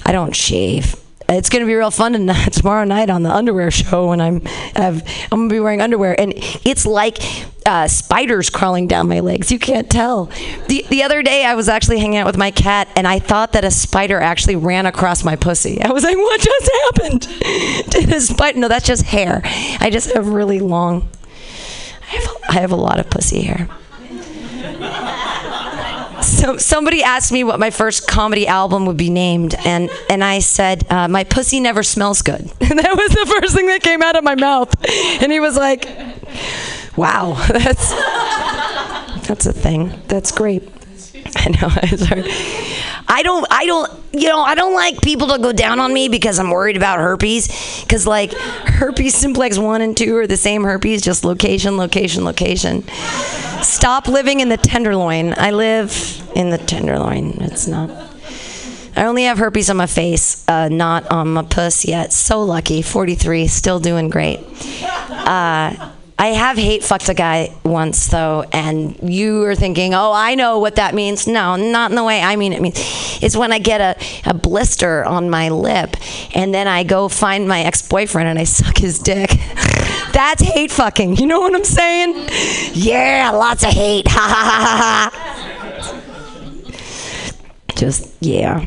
[0.04, 0.96] I don't shave.
[1.30, 4.40] It's gonna be real fun tonight, tomorrow night on the underwear show when I'm
[4.74, 6.32] I've, I'm gonna be wearing underwear and
[6.64, 7.18] it's like
[7.66, 9.52] uh, spiders crawling down my legs.
[9.52, 10.26] You can't tell.
[10.68, 13.52] The the other day I was actually hanging out with my cat and I thought
[13.52, 15.82] that a spider actually ran across my pussy.
[15.82, 17.28] I was like, what just happened?
[17.90, 18.58] Did a spider?
[18.58, 19.42] No, that's just hair.
[19.80, 21.10] I just have really long.
[22.00, 23.68] I have I have a lot of pussy hair.
[26.38, 30.38] So somebody asked me what my first comedy album would be named, and and I
[30.38, 32.48] said uh, my pussy never smells good.
[32.60, 34.72] And that was the first thing that came out of my mouth.
[35.20, 35.88] And he was like,
[36.96, 37.90] "Wow, that's
[39.26, 40.00] that's a thing.
[40.06, 40.62] That's great."
[41.36, 41.70] I know.
[43.08, 43.46] I don't.
[43.50, 43.97] I don't.
[44.18, 44.40] You know.
[44.40, 47.82] I don't like people to go down on me because I'm worried about herpes.
[47.82, 52.84] Because like herpes simplex one and two are the same herpes, just location, location, location.
[53.62, 55.34] Stop living in the tenderloin.
[55.36, 57.38] I live in the tenderloin.
[57.40, 57.90] It's not.
[58.96, 62.12] I only have herpes on my face, uh, not on my puss yet.
[62.12, 62.82] So lucky.
[62.82, 64.40] 43, still doing great.
[65.10, 70.34] Uh, I have hate fucked a guy once though, and you are thinking, oh, I
[70.34, 71.28] know what that means.
[71.28, 72.76] No, not in the way I mean it means.
[73.22, 73.96] It's when I get a,
[74.28, 75.96] a blister on my lip,
[76.34, 79.30] and then I go find my ex boyfriend and I suck his dick.
[80.12, 81.16] That's hate fucking.
[81.16, 82.28] You know what I'm saying?
[82.72, 84.06] Yeah, lots of hate.
[84.18, 86.14] Ha ha ha ha ha.
[87.76, 88.66] Just, yeah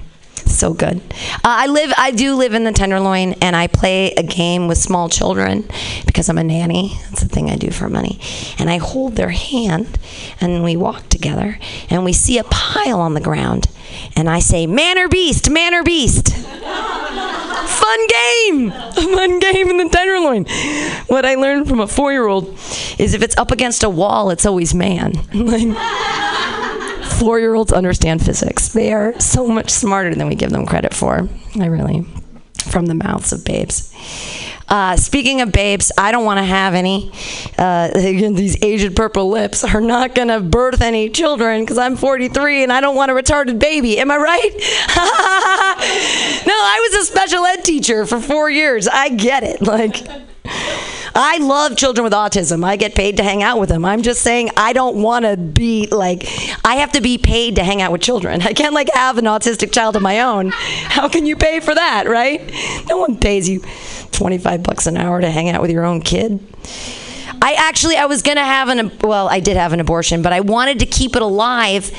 [0.62, 1.02] so good.
[1.38, 4.78] Uh, I live, I do live in the Tenderloin, and I play a game with
[4.78, 5.68] small children
[6.06, 7.00] because I'm a nanny.
[7.10, 8.20] That's the thing I do for money.
[8.60, 9.98] And I hold their hand,
[10.40, 11.58] and we walk together,
[11.90, 13.70] and we see a pile on the ground,
[14.16, 16.30] and I say, "Man or beast, man or beast."
[17.72, 20.46] Fun game, fun game in the Tenderloin.
[21.08, 22.50] What I learned from a four-year-old
[23.00, 25.14] is if it's up against a wall, it's always man.
[25.34, 25.68] like
[27.22, 28.70] four year olds understand physics.
[28.70, 31.30] They are so much smarter than we give them credit for.
[31.60, 32.04] I really,
[32.66, 33.94] from the mouths of babes.
[34.72, 37.12] Uh, speaking of babes, I don't want to have any.
[37.58, 42.64] Uh, these aged purple lips are not going to birth any children because I'm 43
[42.64, 44.00] and I don't want a retarded baby.
[44.00, 44.52] Am I right?
[46.48, 48.88] no, I was a special ed teacher for four years.
[48.88, 49.62] I get it.
[49.62, 50.08] Like,
[51.14, 52.64] I love children with autism.
[52.64, 53.84] I get paid to hang out with them.
[53.84, 56.24] I'm just saying I don't want to be like
[56.64, 58.42] I have to be paid to hang out with children.
[58.42, 60.50] I can't like have an autistic child of my own.
[60.50, 62.50] How can you pay for that, right?
[62.88, 63.62] No one pays you
[64.12, 66.40] 25 bucks an hour to hang out with your own kid.
[67.42, 70.42] I actually I was to have an well, I did have an abortion, but I
[70.42, 71.92] wanted to keep it alive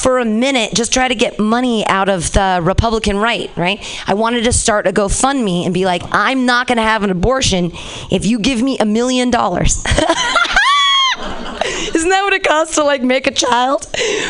[0.00, 3.84] for a minute, just try to get money out of the Republican right, right?
[4.06, 7.72] I wanted to start a GoFundMe and be like, I'm not to have an abortion
[8.10, 9.84] if you give me a million dollars.
[11.94, 13.86] Isn't that what it costs to like make a child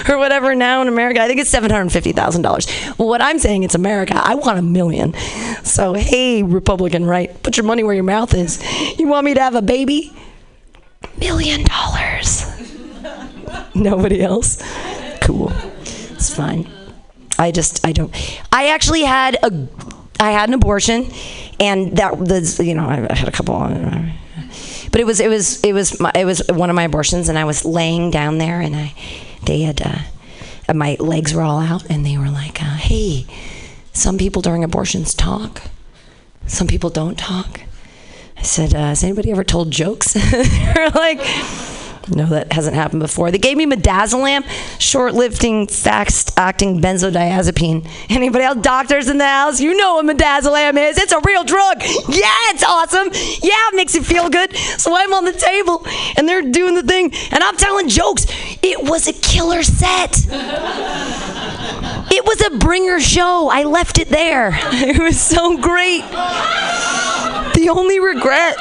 [0.09, 1.21] or whatever now in America?
[1.21, 2.67] I think it's seven hundred fifty thousand dollars.
[2.99, 4.15] Well, what I'm saying, it's America.
[4.17, 5.15] I want a million.
[5.63, 8.61] So hey, Republican right, put your money where your mouth is.
[8.99, 10.13] You want me to have a baby?
[11.19, 12.47] Million dollars.
[13.75, 14.63] Nobody else.
[15.21, 15.53] Cool.
[15.83, 16.69] It's fine.
[17.39, 18.15] I just I don't.
[18.53, 19.69] I actually had a
[20.19, 21.11] I had an abortion,
[21.59, 23.55] and that the you know I had a couple.
[24.91, 27.39] But it was it was it was my, it was one of my abortions, and
[27.39, 28.95] I was laying down there, and I
[29.47, 33.27] they had uh, my legs were all out, and they were like, uh, "Hey,
[33.93, 35.63] some people during abortions talk,
[36.47, 37.61] some people don't talk."
[38.37, 41.21] I said, uh, "Has anybody ever told jokes?" They're like.
[42.11, 43.31] No, that hasn't happened before.
[43.31, 44.45] They gave me midazolam,
[44.81, 47.89] short-living, fast-acting benzodiazepine.
[48.09, 49.61] Anybody else, doctors in the house?
[49.61, 50.99] You know what midazolam is.
[50.99, 51.83] It's a real drug.
[51.83, 53.09] Yeah, it's awesome.
[53.43, 54.57] Yeah, it makes you feel good.
[54.57, 55.87] So I'm on the table,
[56.17, 58.27] and they're doing the thing, and I'm telling jokes.
[58.63, 60.17] It was a killer set.
[62.13, 63.49] It was a bringer show.
[63.51, 64.59] I left it there.
[64.91, 66.03] It was so great.
[67.55, 68.57] The only regret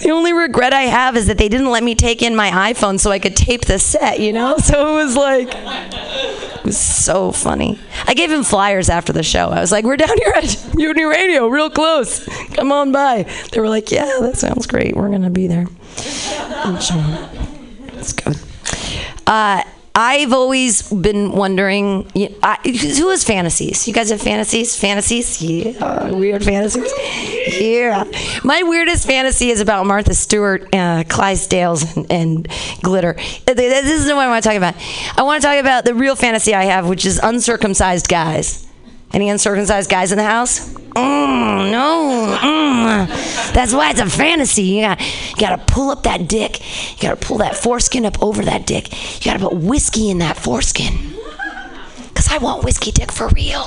[0.00, 2.98] the only regret I have is that they didn't let me take in my iPhone
[2.98, 4.56] so I could tape the set, you know?
[4.68, 7.78] So it was like, it was so funny.
[8.06, 9.48] I gave him flyers after the show.
[9.48, 12.26] I was like, we're down here at Mutiny Radio, real close.
[12.54, 13.24] Come on by.
[13.52, 14.94] They were like, yeah, that sounds great.
[14.94, 15.66] We're going to be there.
[17.94, 18.36] That's good.
[19.26, 19.62] Uh,
[19.94, 22.06] I've always been wondering
[22.42, 23.88] I, who has fantasies.
[23.88, 24.76] You guys have fantasies?
[24.76, 25.42] Fantasies?
[25.42, 26.92] Yeah, weird fantasies.
[27.60, 28.04] Yeah,
[28.44, 32.48] my weirdest fantasy is about Martha Stewart, uh, Clydesdales, and, and
[32.82, 33.14] glitter.
[33.46, 34.74] This isn't what I want to talk about.
[35.16, 38.67] I want to talk about the real fantasy I have, which is uncircumcised guys.
[39.12, 40.74] Any uncircumcised guys in the house?
[40.74, 42.38] Mm, no.
[42.40, 43.52] Mm.
[43.52, 44.62] That's why it's a fantasy.
[44.62, 46.60] You got you got to pull up that dick.
[46.96, 48.92] You got to pull that foreskin up over that dick.
[49.24, 51.14] You got to put whiskey in that foreskin.
[52.14, 53.66] Cuz I want whiskey dick for real.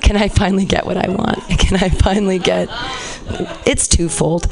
[0.00, 1.38] Can I finally get what I want?
[1.58, 2.68] Can I finally get
[3.66, 4.46] It's twofold.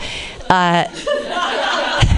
[0.48, 0.85] Uh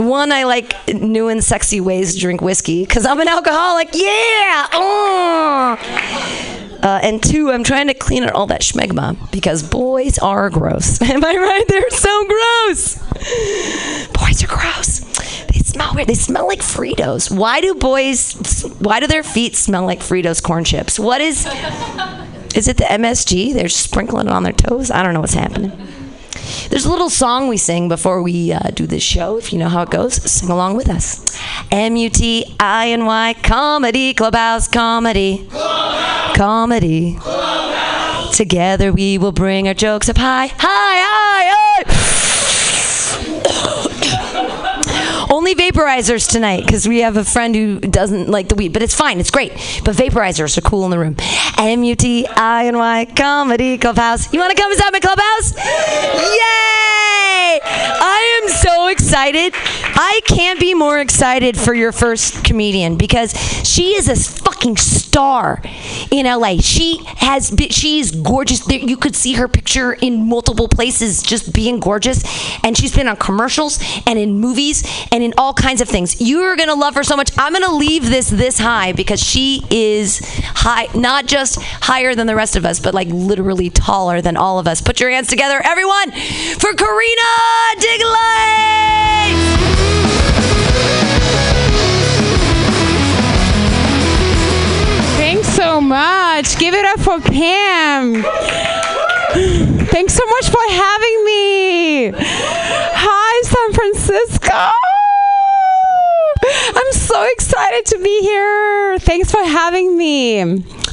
[0.00, 3.90] one, I like new and sexy ways to drink whiskey because I'm an alcoholic.
[3.92, 4.66] Yeah.
[4.72, 5.78] Oh.
[6.82, 11.00] Uh, and two, I'm trying to clean out all that schmegma because boys are gross.
[11.10, 11.64] Am I right?
[11.68, 12.96] They're so gross.
[14.14, 15.00] Boys are gross.
[15.52, 16.08] They smell weird.
[16.08, 17.30] They smell like Fritos.
[17.30, 18.64] Why do boys?
[18.78, 20.98] Why do their feet smell like Fritos corn chips?
[20.98, 21.46] What is?
[22.54, 23.52] Is it the MSG?
[23.52, 24.90] They're sprinkling it on their toes.
[24.90, 25.70] I don't know what's happening.
[26.68, 29.36] There's a little song we sing before we uh, do this show.
[29.36, 31.38] If you know how it goes, sing along with us.
[31.70, 35.48] M U T I N Y Comedy Clubhouse Comedy.
[36.34, 37.18] Comedy.
[38.32, 41.99] Together we will bring our jokes up high, high, high, high.
[45.50, 48.94] Only vaporizers tonight because we have a friend who doesn't like the weed, but it's
[48.94, 49.18] fine.
[49.18, 49.50] It's great.
[49.84, 51.16] But vaporizers are cool in the room.
[51.58, 54.32] M U T I N Y Comedy Clubhouse.
[54.32, 55.56] You want to come inside my clubhouse?
[56.36, 57.09] Yay!
[57.62, 59.52] I am so excited.
[59.54, 63.32] I can't be more excited for your first comedian because
[63.68, 64.16] she is a
[64.60, 65.62] fucking star
[66.10, 66.56] in LA.
[66.60, 68.68] She has she's gorgeous.
[68.68, 72.24] You could see her picture in multiple places just being gorgeous
[72.64, 76.20] and she's been on commercials and in movies and in all kinds of things.
[76.20, 77.30] You are going to love her so much.
[77.38, 82.26] I'm going to leave this this high because she is high not just higher than
[82.26, 84.80] the rest of us but like literally taller than all of us.
[84.80, 86.10] Put your hands together everyone
[86.58, 87.29] for Karina
[95.16, 96.58] Thanks so much.
[96.58, 98.22] Give it up for Pam.
[99.86, 102.10] Thanks so much for having me.
[102.12, 104.79] Hi, San Francisco.
[107.10, 108.96] So excited to be here.
[109.00, 110.40] Thanks for having me.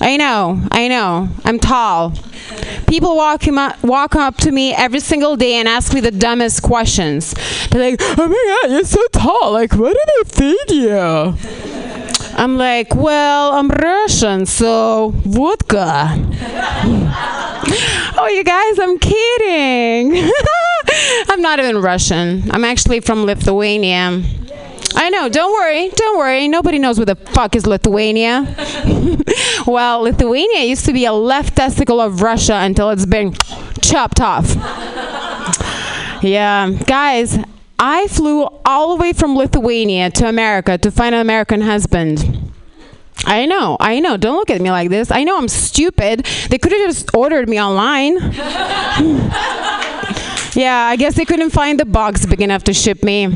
[0.01, 1.29] I know, I know.
[1.45, 2.11] I'm tall.
[2.87, 6.63] People walk up, walk up to me every single day and ask me the dumbest
[6.63, 7.35] questions.
[7.69, 9.51] They're like, "Oh my god, you're so tall.
[9.51, 11.35] Like, what did they feed you?"
[12.35, 16.07] I'm like, well, I'm Russian, so vodka.
[18.17, 20.31] oh, you guys, I'm kidding.
[21.29, 22.49] I'm not even Russian.
[22.49, 24.23] I'm actually from Lithuania.
[24.99, 26.47] I know, don't worry, don't worry.
[26.47, 28.55] Nobody knows where the fuck is Lithuania.
[29.67, 33.35] well, Lithuania used to be a left testicle of Russia until it's been
[33.79, 34.55] chopped off.
[36.23, 37.37] Yeah, guys,
[37.77, 42.51] I flew all the way from Lithuania to America to find an American husband.
[43.23, 44.17] I know, I know.
[44.17, 45.11] Don't look at me like this.
[45.11, 46.25] I know I'm stupid.
[46.49, 48.17] They could have just ordered me online.
[50.57, 53.27] yeah, I guess they couldn't find the box big enough to ship me.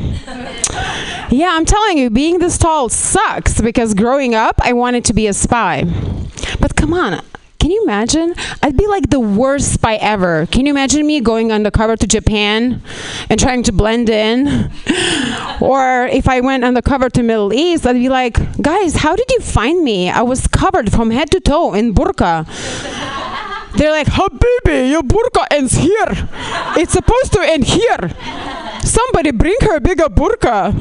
[1.30, 5.28] Yeah, I'm telling you, being this tall sucks because growing up, I wanted to be
[5.28, 5.84] a spy.
[6.60, 7.22] But come on,
[7.60, 8.34] can you imagine?
[8.60, 10.46] I'd be like the worst spy ever.
[10.46, 12.82] Can you imagine me going undercover to Japan
[13.30, 14.68] and trying to blend in?
[15.60, 19.38] or if I went undercover to Middle East, I'd be like, guys, how did you
[19.38, 20.10] find me?
[20.10, 22.48] I was covered from head to toe in burqa.
[23.76, 26.28] They're like, Habibi, your burqa ends here.
[26.76, 28.10] It's supposed to end here.
[28.84, 30.72] Somebody bring her a bigger burqa.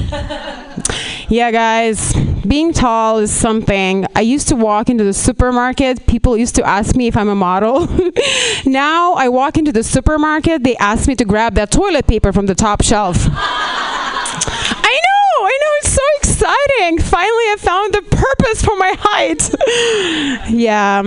[1.31, 2.13] Yeah, guys,
[2.45, 4.05] being tall is something.
[4.15, 6.05] I used to walk into the supermarket.
[6.05, 7.87] People used to ask me if I'm a model.
[8.65, 12.47] now I walk into the supermarket, they ask me to grab that toilet paper from
[12.47, 13.15] the top shelf.
[13.29, 16.99] I know, I know, it's so exciting.
[16.99, 20.49] Finally, I found the purpose for my height.
[20.49, 21.01] yeah.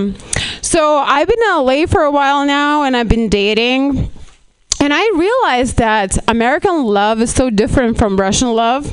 [0.64, 4.10] So I've been in LA for a while now and I've been dating.
[4.80, 8.90] And I realized that American love is so different from Russian love.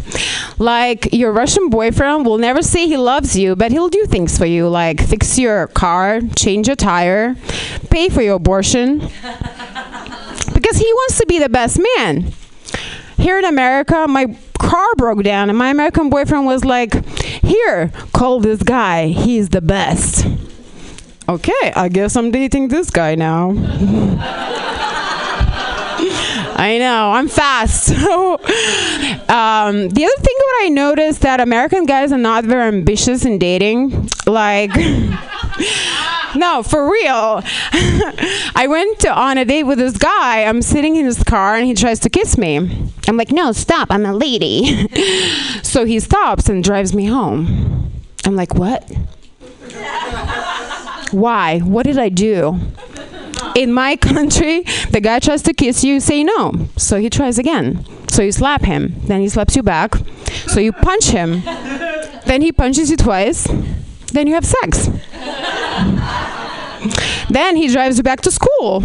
[0.60, 4.46] Like, your Russian boyfriend will never say he loves you, but he'll do things for
[4.46, 7.38] you, like fix your car, change a tire,
[7.90, 9.00] pay for your abortion.
[10.54, 12.34] because he wants to be the best man.
[13.18, 18.42] Here in America, my car broke down, and my American boyfriend was like, Here, call
[18.42, 19.08] this guy.
[19.08, 20.26] He's the best.
[21.30, 23.52] Okay, I guess I'm dating this guy now.
[26.62, 27.12] I know.
[27.12, 27.92] I'm fast.
[29.32, 33.40] Um, the other thing what I noticed that American guys are not very ambitious in
[33.40, 34.10] dating.
[34.28, 34.72] Like,
[36.36, 37.42] no, for real.
[38.54, 40.44] I went to, on a date with this guy.
[40.44, 42.58] I'm sitting in his car and he tries to kiss me.
[43.08, 43.88] I'm like, no, stop.
[43.90, 44.90] I'm a lady.
[45.64, 47.90] so he stops and drives me home.
[48.26, 48.84] I'm like, what?
[51.12, 51.60] Why?
[51.60, 52.60] What did I do?
[53.56, 54.62] In my country,
[54.92, 56.68] the guy tries to kiss you, say no.
[56.78, 57.86] So he tries again.
[58.08, 59.96] So you slap him, then he slaps you back.
[60.48, 61.44] So you punch him.
[62.26, 63.48] Then he punches you twice.
[64.12, 64.90] Then you have sex.
[67.30, 68.82] then he drives you back to school.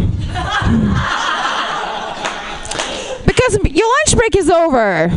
[3.27, 5.09] because your lunch break is over.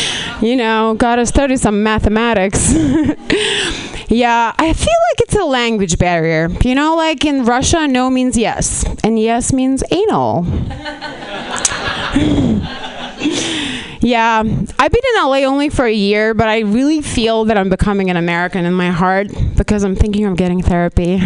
[0.42, 2.72] you know, gotta study some mathematics.
[4.08, 6.48] yeah, I feel like it's a language barrier.
[6.62, 10.46] You know, like in Russia, no means yes, and yes means anal.
[14.00, 17.68] yeah, I've been in LA only for a year, but I really feel that I'm
[17.68, 21.18] becoming an American in my heart because I'm thinking of getting therapy.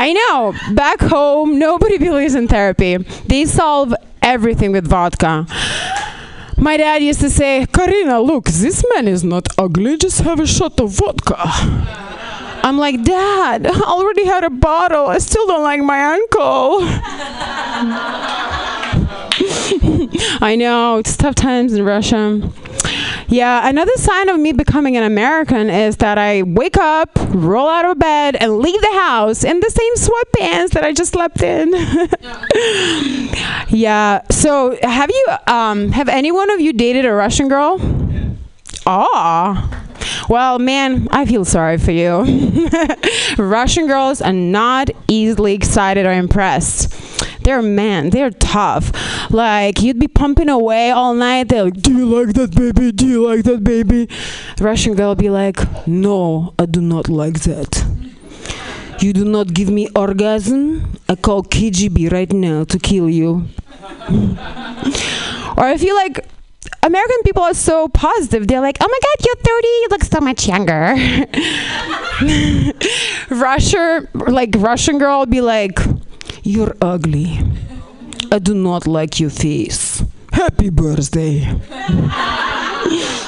[0.00, 0.54] I know.
[0.74, 2.96] Back home, nobody believes in therapy.
[2.96, 3.94] They solve
[4.28, 5.46] everything with vodka.
[6.58, 10.46] My dad used to say, Karina, look, this man is not ugly, just have a
[10.46, 11.36] shot of vodka.
[12.62, 15.06] I'm like, Dad, I already had a bottle.
[15.06, 16.80] I still don't like my uncle.
[20.42, 22.42] I know, it's tough times in Russia.
[23.28, 27.84] Yeah, another sign of me becoming an American is that I wake up, roll out
[27.84, 31.72] of bed, and leave the house in the same sweatpants that I just slept in.
[33.68, 34.22] yeah.
[34.30, 37.78] So, have you, um, have any one of you dated a Russian girl?
[38.86, 39.87] Ah.
[40.28, 42.68] Well, man, I feel sorry for you.
[43.38, 46.94] Russian girls are not easily excited or impressed.
[47.42, 48.92] They're man, they're tough.
[49.30, 51.48] Like you'd be pumping away all night.
[51.48, 52.92] They're like, "Do you like that baby?
[52.92, 54.08] Do you like that baby?"
[54.60, 55.56] Russian girl be like,
[55.86, 57.84] "No, I do not like that."
[59.00, 60.98] You do not give me orgasm.
[61.08, 63.46] I call KGB right now to kill you.
[65.56, 66.27] or I feel like
[66.88, 68.48] American people are so positive.
[68.48, 69.68] They're like, "Oh my God, you're 30.
[69.68, 70.96] You look so much younger."
[73.44, 75.78] Russia, like Russian girl, be like,
[76.42, 77.40] "You're ugly.
[78.32, 80.02] I do not like your face.
[80.32, 81.44] Happy birthday."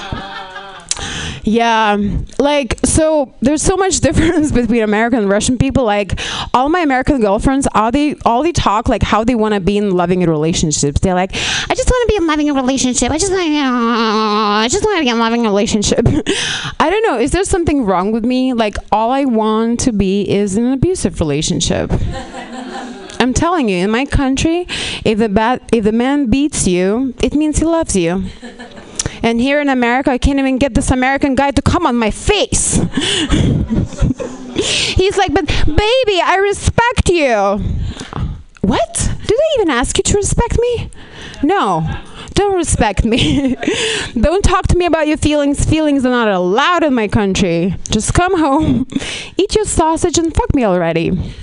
[1.42, 1.96] Yeah,
[2.38, 3.34] like so.
[3.40, 5.84] There's so much difference between American and Russian people.
[5.84, 6.18] Like
[6.54, 9.76] all my American girlfriends, all they all they talk like how they want to be
[9.76, 11.00] in loving relationships.
[11.00, 13.10] They're like, I just want to be in loving relationship.
[13.10, 16.00] I just want, I just want to be in loving relationship.
[16.80, 17.18] I don't know.
[17.18, 18.52] Is there something wrong with me?
[18.52, 21.90] Like all I want to be is in an abusive relationship.
[23.20, 24.66] I'm telling you, in my country,
[25.04, 28.24] if the if the man beats you, it means he loves you.
[29.22, 32.10] And here in America, I can't even get this American guy to come on my
[32.10, 32.74] face.
[34.54, 37.60] He's like, but baby, I respect you.
[38.60, 39.12] What?
[39.26, 40.90] Did I even ask you to respect me?
[41.42, 41.88] No.
[42.34, 43.56] Don't respect me.
[44.18, 45.64] Don't talk to me about your feelings.
[45.64, 47.74] Feelings are not allowed in my country.
[47.90, 48.86] Just come home,
[49.36, 51.34] eat your sausage, and fuck me already.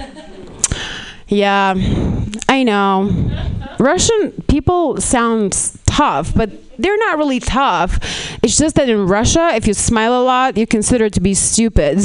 [1.27, 1.75] Yeah,
[2.49, 3.56] I know.
[3.79, 6.49] Russian people sound tough, but
[6.79, 7.99] they're not really tough.
[8.43, 12.01] It's just that in Russia, if you smile a lot, you're considered to be stupid.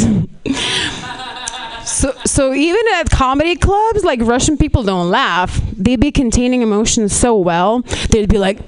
[1.85, 5.61] so, so even at comedy clubs, like Russian people don't laugh.
[5.77, 7.83] They'd be containing emotions so well.
[8.11, 8.61] They'd be like,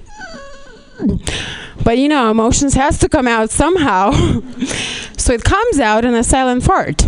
[1.83, 4.13] but you know, emotions has to come out somehow.
[5.17, 7.01] so it comes out in a silent fart.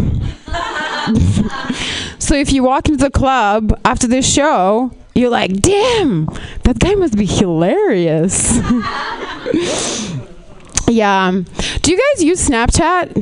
[2.18, 6.26] so if you walk into the club after this show, you're like, damn,
[6.64, 8.56] that guy must be hilarious.
[10.88, 11.26] yeah.
[11.26, 11.47] Um,
[11.80, 13.16] do you guys use Snapchat?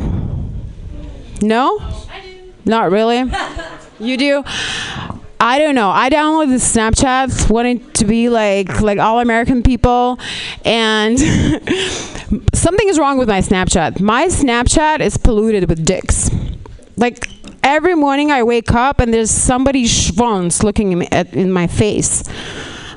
[1.40, 1.80] No?
[2.64, 3.30] Not really?
[4.00, 4.42] you do?
[5.38, 5.90] I don't know.
[5.90, 10.18] I downloaded the Snapchat wanting to be like like all American people
[10.64, 11.18] and
[12.54, 14.00] something is wrong with my Snapchat.
[14.00, 16.30] My Snapchat is polluted with dicks.
[16.96, 17.28] Like
[17.62, 22.22] every morning I wake up and there's somebody schwanz looking in, at, in my face.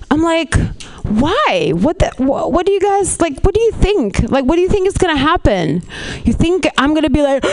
[0.10, 0.56] I'm like,
[1.04, 1.72] why?
[1.74, 3.40] What the, wh- what do you guys like?
[3.42, 4.20] What do you think?
[4.30, 5.84] Like, what do you think is gonna happen?
[6.24, 7.44] You think I'm gonna be like,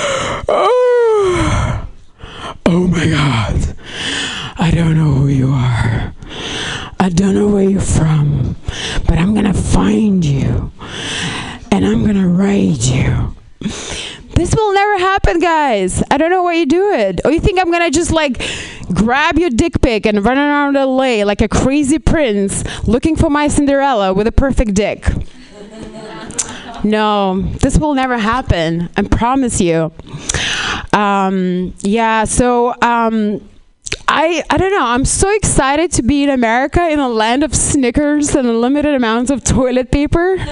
[0.49, 1.87] oh,
[2.67, 3.77] oh my god,
[4.59, 6.15] I don't know who you are.
[7.01, 8.57] I don't know where you're from,
[9.07, 10.73] but I'm gonna find you
[11.71, 13.35] and I'm gonna raid you.
[14.35, 16.03] This will never happen, guys.
[16.11, 17.21] I don't know why you do it.
[17.25, 18.43] Or you think I'm gonna just like
[18.93, 23.49] grab your dick pic and run around LA like a crazy prince looking for my
[23.49, 25.07] Cinderella with a perfect dick.
[26.83, 28.91] No, this will never happen.
[28.97, 29.91] I promise you.
[30.93, 33.41] Um, yeah, so um,
[34.07, 34.85] I I don't know.
[34.85, 39.31] I'm so excited to be in America in a land of Snickers and unlimited amounts
[39.31, 40.37] of toilet paper.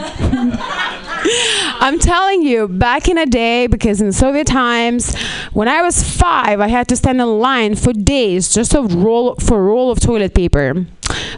[1.84, 5.16] I'm telling you, back in a day, because in Soviet times,
[5.52, 9.36] when I was five, I had to stand in line for days just to roll
[9.36, 10.86] for a roll of toilet paper.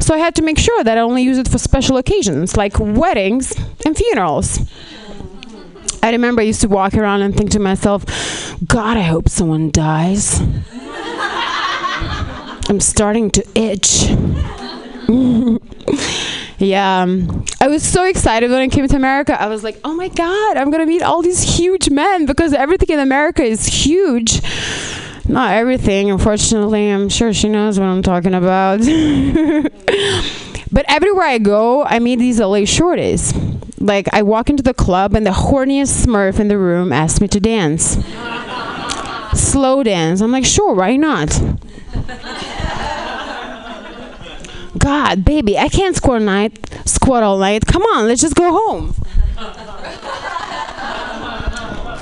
[0.01, 2.79] So I had to make sure that I only use it for special occasions like
[2.79, 3.55] weddings
[3.85, 4.61] and funerals.
[6.03, 8.05] I remember I used to walk around and think to myself,
[8.67, 10.41] God, I hope someone dies.
[12.69, 14.05] I'm starting to itch.
[16.59, 19.41] yeah, um, I was so excited when I came to America.
[19.41, 22.95] I was like, oh my God, I'm gonna meet all these huge men because everything
[22.95, 24.41] in America is huge.
[25.29, 26.91] Not everything, unfortunately.
[26.91, 28.81] I'm sure she knows what I'm talking about.
[30.73, 33.35] but everywhere I go, I meet these LA shorties.
[33.79, 37.29] Like, I walk into the club, and the horniest smurf in the room asks me
[37.29, 37.99] to dance.
[39.35, 40.21] Slow dance.
[40.21, 41.31] I'm like, sure, why not?
[44.85, 47.65] God, baby, I can't squat night, squat all night.
[47.65, 48.95] Come on, let's just go home.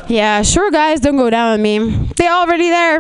[0.09, 1.79] Yeah, sure, guys, don't go down on me.
[2.17, 2.99] They already there.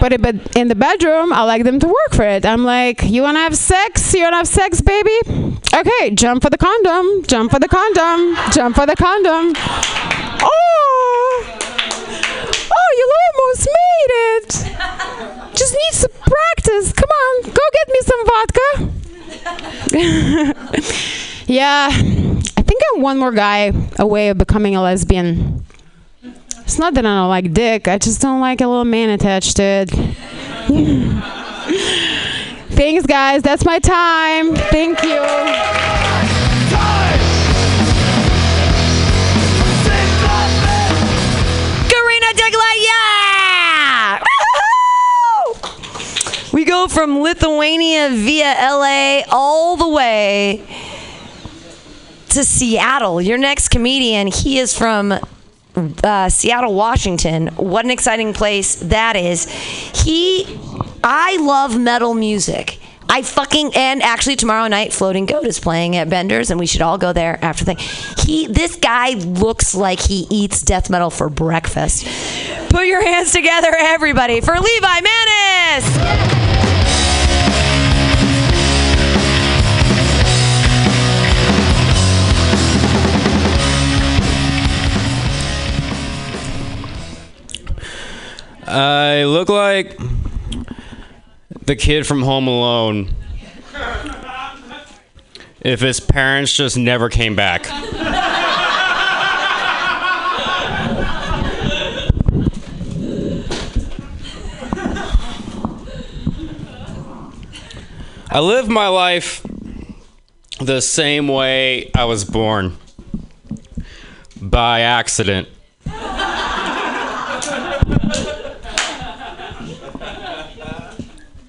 [0.00, 2.46] But, it, but in the bedroom, I like them to work for it.
[2.46, 4.14] I'm like, you wanna have sex?
[4.14, 5.18] You wanna have sex, baby?
[5.74, 7.24] Okay, jump for the condom.
[7.24, 8.38] Jump for the condom.
[8.52, 9.52] Jump for the condom.
[10.40, 10.87] Oh,
[13.48, 14.48] almost made it.
[15.54, 16.92] Just need some practice.
[16.92, 18.68] Come on, go get me some vodka.
[21.52, 25.64] yeah, I think I'm one more guy away of becoming a lesbian.
[26.58, 29.56] It's not that I don't like dick, I just don't like a little man attached
[29.56, 29.90] to it.
[32.70, 33.42] Thanks, guys.
[33.42, 34.54] That's my time.
[34.54, 35.24] Thank you.
[41.88, 44.18] Karina Degla, yeah!
[44.18, 45.56] Woohoo!
[46.58, 50.66] We go from Lithuania via LA all the way
[52.30, 53.22] to Seattle.
[53.22, 55.14] Your next comedian, he is from
[56.02, 57.46] uh, Seattle, Washington.
[57.54, 59.48] What an exciting place that is.
[59.48, 60.58] He,
[61.04, 62.80] I love metal music.
[63.08, 66.82] I fucking and actually tomorrow night Floating Goat is playing at Bender's and we should
[66.82, 67.74] all go there after the
[68.18, 72.04] he this guy looks like he eats death metal for breakfast.
[72.68, 76.47] Put your hands together everybody for Levi Manis.
[88.70, 89.98] I look like
[91.64, 93.14] the kid from Home Alone.
[95.62, 97.66] If his parents just never came back.
[108.30, 109.40] I live my life
[110.60, 112.76] the same way I was born
[114.38, 115.48] by accident.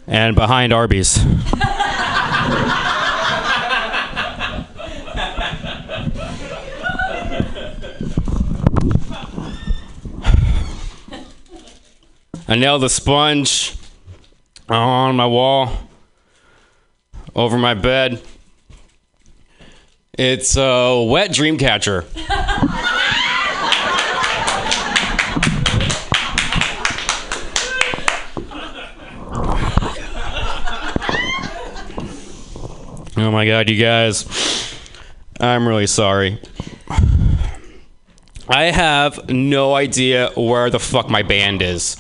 [0.09, 1.23] And behind Arby's.
[12.47, 13.75] I nailed a sponge
[14.67, 15.77] on my wall
[17.35, 18.23] over my bed.
[20.13, 22.05] It's a wet dream catcher.
[33.21, 34.25] Oh my god, you guys.
[35.41, 36.39] I'm really sorry.
[38.47, 41.97] I have no idea where the fuck my band is.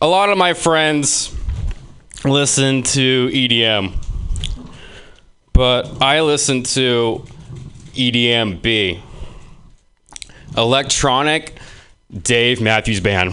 [0.00, 1.34] A lot of my friends
[2.24, 4.05] listen to EDM
[5.56, 7.24] but I listen to
[7.94, 9.00] EDMB,
[10.54, 11.58] electronic
[12.12, 13.32] Dave Matthews Band.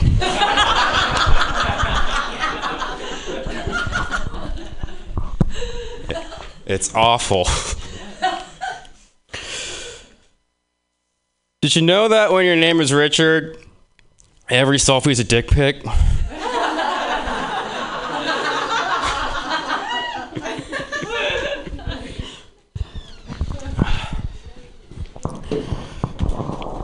[6.65, 7.45] it's awful.
[11.61, 13.57] Did you know that when your name is Richard,
[14.49, 15.83] every selfie is a dick pic?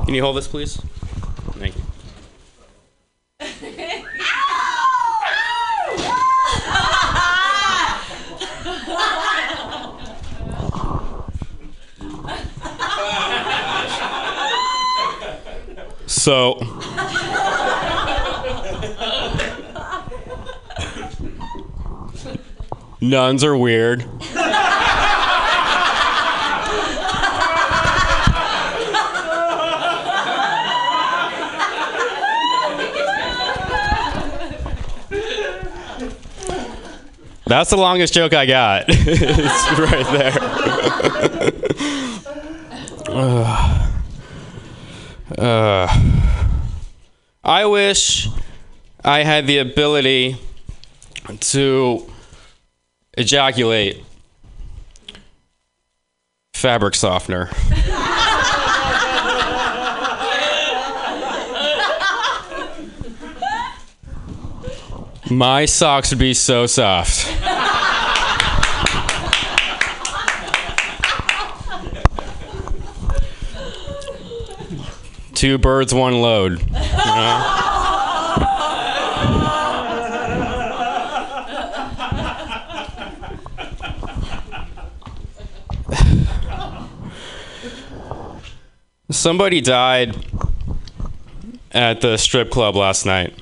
[0.10, 0.82] Can you hold this, please?
[1.60, 1.84] Thank you.
[16.08, 16.58] So,
[23.00, 24.10] nuns are weird.
[37.50, 38.86] That's the longest joke I got.
[38.90, 40.38] it's right there.
[43.10, 43.86] Ugh.
[45.38, 45.88] Uh,
[47.44, 48.28] I wish
[49.06, 50.38] I had the ability
[51.40, 52.12] to
[53.16, 54.04] ejaculate
[56.56, 57.52] fabric softener.
[65.30, 67.39] My socks would be so soft.
[75.40, 76.60] Two birds, one load.
[76.60, 76.74] you know?
[89.10, 90.14] Somebody died
[91.72, 93.34] at the strip club last night.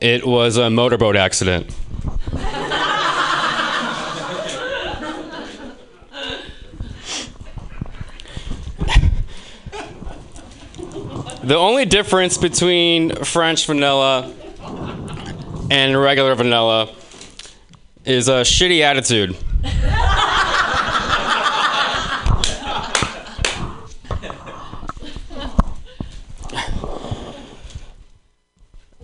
[0.00, 1.76] It was a motorboat accident.
[11.52, 14.32] The only difference between French vanilla
[15.70, 16.90] and regular vanilla
[18.06, 19.36] is a shitty attitude.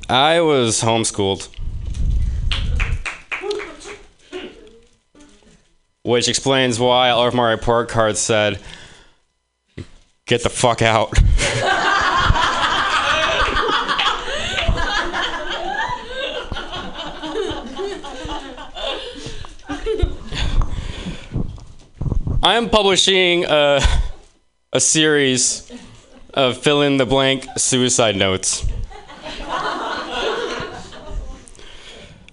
[0.09, 1.51] I was homeschooled.
[6.03, 8.59] Which explains why all of my report cards said,
[10.25, 11.13] get the fuck out.
[22.49, 23.79] I am publishing a,
[24.73, 25.71] a series
[26.33, 28.67] of fill in the blank suicide notes.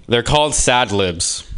[0.08, 1.52] They're called sad libs.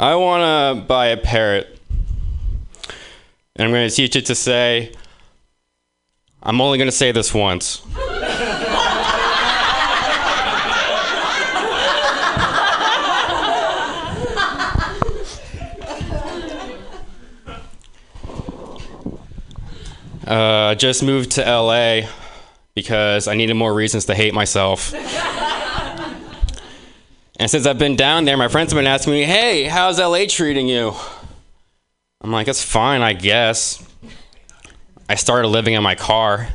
[0.00, 1.78] I want to buy a parrot.
[3.56, 4.94] And I'm going to teach it to say,
[6.44, 7.80] I'm only going to say this once.
[20.26, 22.08] Uh, just moved to LA
[22.74, 24.92] because I needed more reasons to hate myself.
[27.38, 30.24] and since I've been down there, my friends have been asking me, hey, how's LA
[30.26, 30.94] treating you?
[32.22, 33.86] I'm like, it's fine, I guess.
[35.08, 36.48] I started living in my car.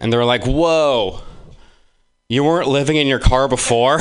[0.00, 1.20] And they're like, whoa,
[2.28, 3.98] you weren't living in your car before?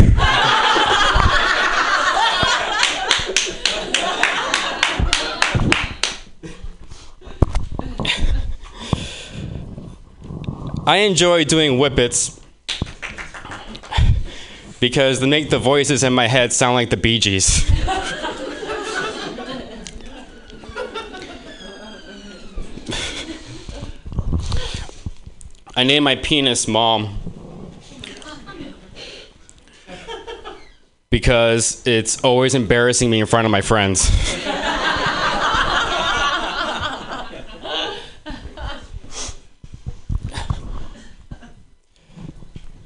[10.87, 12.41] I enjoy doing whippets
[14.81, 17.70] because they make the voices in my head sound like the Bee Gees.
[25.81, 27.17] I named my penis Mom
[31.09, 34.07] because it's always embarrassing me in front of my friends.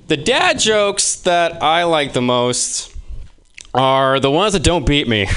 [0.08, 2.96] The dad jokes that I like the most
[3.74, 5.28] are the ones that don't beat me.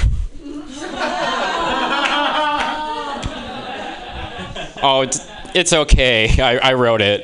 [4.81, 5.09] oh,
[5.55, 6.39] it's, okay.
[6.41, 7.21] I, I wrote it.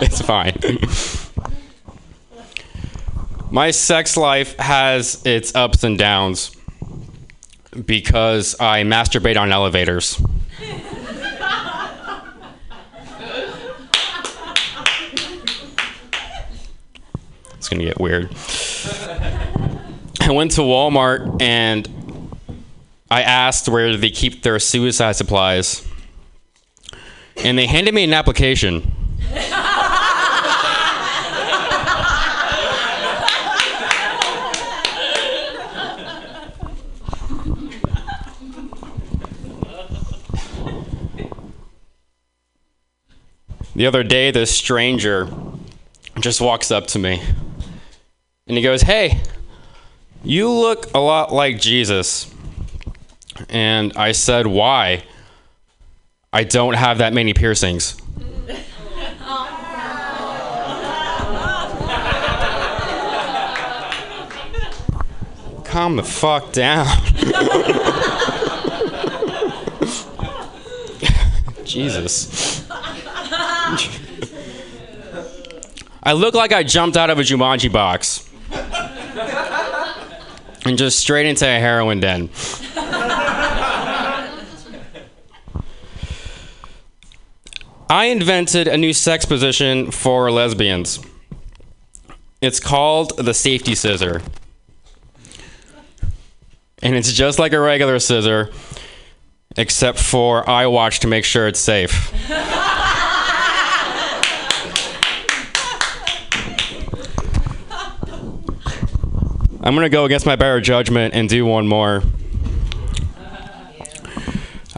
[0.00, 0.58] it's fine.
[3.50, 6.56] My sex life has its ups and downs
[7.86, 10.20] because I masturbate on elevators.
[17.56, 18.30] It's gonna get weird.
[20.20, 21.88] I went to Walmart and
[23.10, 25.86] I asked where they keep their suicide supplies,
[27.36, 28.90] and they handed me an application.
[43.76, 45.28] The other day, this stranger
[46.20, 47.20] just walks up to me
[48.46, 49.20] and he goes, Hey,
[50.22, 52.32] you look a lot like Jesus.
[53.48, 55.02] And I said, Why?
[56.34, 57.94] I don't have that many piercings.
[65.62, 66.86] Calm the fuck down.
[71.64, 72.68] Jesus.
[76.02, 78.28] I look like I jumped out of a Jumanji box
[80.64, 82.28] and just straight into a heroin den.
[87.90, 91.00] I invented a new sex position for lesbians.
[92.40, 94.22] It's called the safety scissor.
[96.82, 98.50] And it's just like a regular scissor,
[99.56, 102.12] except for I watch to make sure it's safe.
[109.62, 112.02] I'm gonna go against my better judgment and do one more.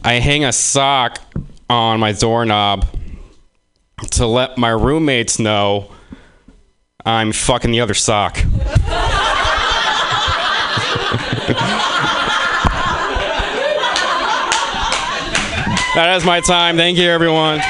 [0.03, 1.19] I hang a sock
[1.69, 2.87] on my doorknob
[4.10, 5.90] to let my roommates know
[7.05, 8.35] I'm fucking the other sock.
[15.94, 16.77] that is my time.
[16.77, 17.60] Thank you, everyone.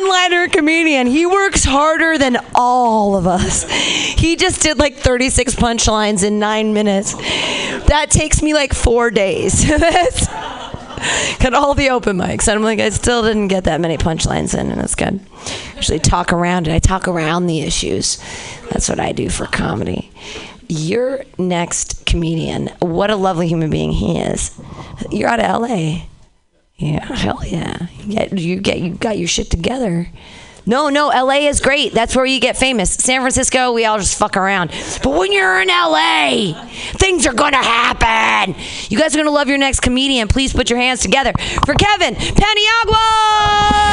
[0.00, 1.06] Shit, a one liner comedian.
[1.06, 3.70] He works harder than all of us.
[3.70, 7.14] He just did like 36 punchlines in nine minutes.
[7.86, 9.66] That takes me like four days.
[9.68, 10.28] That's-
[11.38, 12.46] Got all the open mics.
[12.46, 15.18] And I'm like, I still didn't get that many punchlines in, and it's good.
[15.74, 16.72] Actually, talk around it.
[16.74, 18.18] I talk around the issues.
[18.70, 20.12] That's what I do for comedy.
[20.68, 24.60] Your next comedian, what a lovely human being he is.
[25.10, 26.02] You're out of LA.
[26.80, 27.88] Yeah, hell yeah.
[28.06, 30.08] You get you get you got your shit together.
[30.64, 31.92] No, no, LA is great.
[31.92, 32.94] That's where you get famous.
[32.94, 34.70] San Francisco, we all just fuck around.
[35.02, 36.54] But when you're in LA,
[36.94, 38.54] things are gonna happen.
[38.88, 40.26] You guys are gonna love your next comedian.
[40.26, 41.32] Please put your hands together
[41.66, 43.90] for Kevin Paniagua.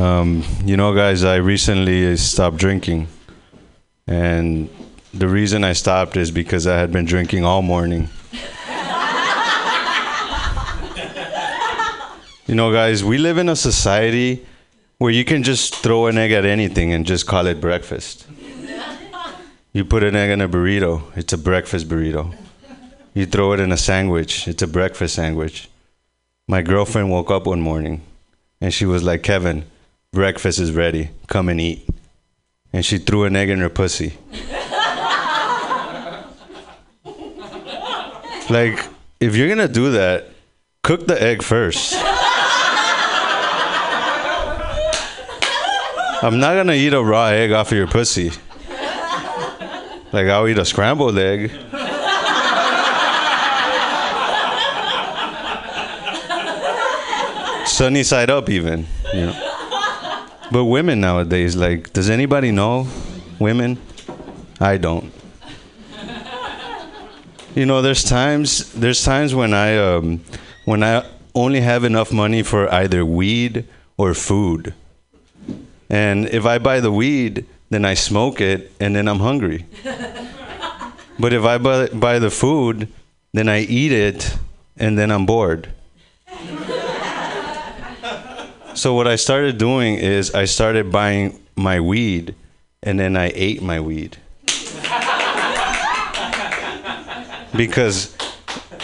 [0.00, 3.08] Um, you know, guys, I recently stopped drinking.
[4.06, 4.68] And
[5.18, 8.08] the reason I stopped is because I had been drinking all morning.
[12.46, 14.44] you know, guys, we live in a society
[14.98, 18.26] where you can just throw an egg at anything and just call it breakfast.
[19.72, 22.34] You put an egg in a burrito, it's a breakfast burrito.
[23.14, 25.68] You throw it in a sandwich, it's a breakfast sandwich.
[26.48, 28.02] My girlfriend woke up one morning
[28.60, 29.64] and she was like, Kevin,
[30.12, 31.10] breakfast is ready.
[31.26, 31.88] Come and eat.
[32.72, 34.18] And she threw an egg in her pussy.
[38.50, 38.84] Like,
[39.20, 40.30] if you're gonna do that,
[40.82, 41.94] cook the egg first.
[46.22, 48.30] I'm not gonna eat a raw egg off of your pussy.
[50.12, 51.50] Like, I'll eat a scrambled egg.
[57.66, 58.86] Sunny side up, even.
[59.12, 59.52] You know.
[60.50, 62.86] But women nowadays, like, does anybody know
[63.38, 63.78] women?
[64.60, 65.12] I don't.
[67.56, 70.20] You know, there's times there's times when I um,
[70.66, 73.64] when I only have enough money for either weed
[73.96, 74.74] or food.
[75.88, 79.64] And if I buy the weed, then I smoke it and then I'm hungry.
[81.18, 82.88] but if I buy, buy the food,
[83.32, 84.36] then I eat it
[84.76, 85.68] and then I'm bored.
[88.76, 92.34] So what I started doing is I started buying my weed
[92.82, 94.18] and then I ate my weed.
[97.56, 98.16] Because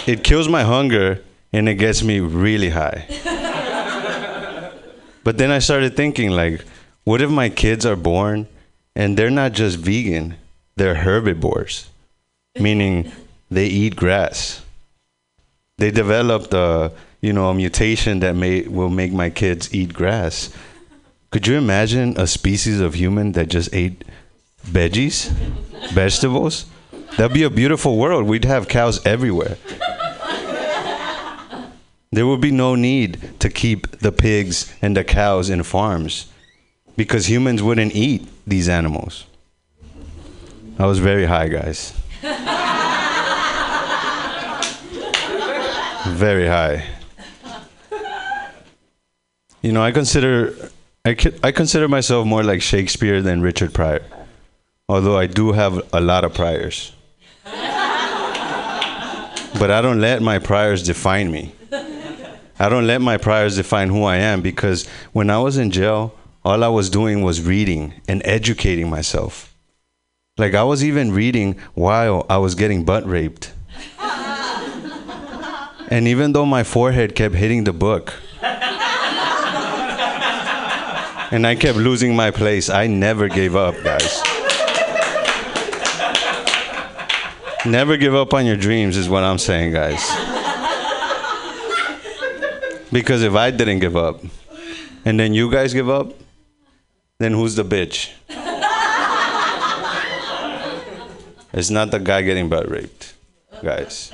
[0.07, 1.23] it kills my hunger
[1.53, 3.07] and it gets me really high.
[5.24, 6.65] but then I started thinking like
[7.05, 8.47] what if my kids are born
[8.94, 10.36] and they're not just vegan,
[10.77, 11.89] they're herbivores,
[12.59, 13.11] meaning
[13.51, 14.62] they eat grass.
[15.78, 20.55] They developed a you know a mutation that may will make my kids eat grass.
[21.31, 24.05] Could you imagine a species of human that just ate
[24.66, 25.31] veggies,
[25.93, 26.66] vegetables?
[27.16, 28.26] That'd be a beautiful world.
[28.26, 29.56] We'd have cows everywhere.
[32.10, 36.30] There would be no need to keep the pigs and the cows in farms
[36.97, 39.24] because humans wouldn't eat these animals.
[40.78, 41.94] I was very high, guys.
[46.06, 46.84] Very high.
[49.62, 50.55] You know, I consider
[51.05, 54.05] I, I consider myself more like Shakespeare than Richard Pryor,
[54.89, 56.93] although I do have a lot of priors.
[59.59, 61.55] But I don't let my priors define me.
[62.59, 66.14] I don't let my priors define who I am because when I was in jail,
[66.44, 69.55] all I was doing was reading and educating myself.
[70.39, 73.52] Like I was even reading while I was getting butt raped.
[75.89, 78.14] and even though my forehead kept hitting the book,
[81.32, 84.23] and I kept losing my place, I never gave up, guys.
[87.64, 90.01] Never give up on your dreams, is what I'm saying, guys.
[92.90, 94.20] Because if I didn't give up,
[95.05, 96.12] and then you guys give up,
[97.18, 98.10] then who's the bitch?
[101.52, 103.14] It's not the guy getting butt raped,
[103.62, 104.12] guys.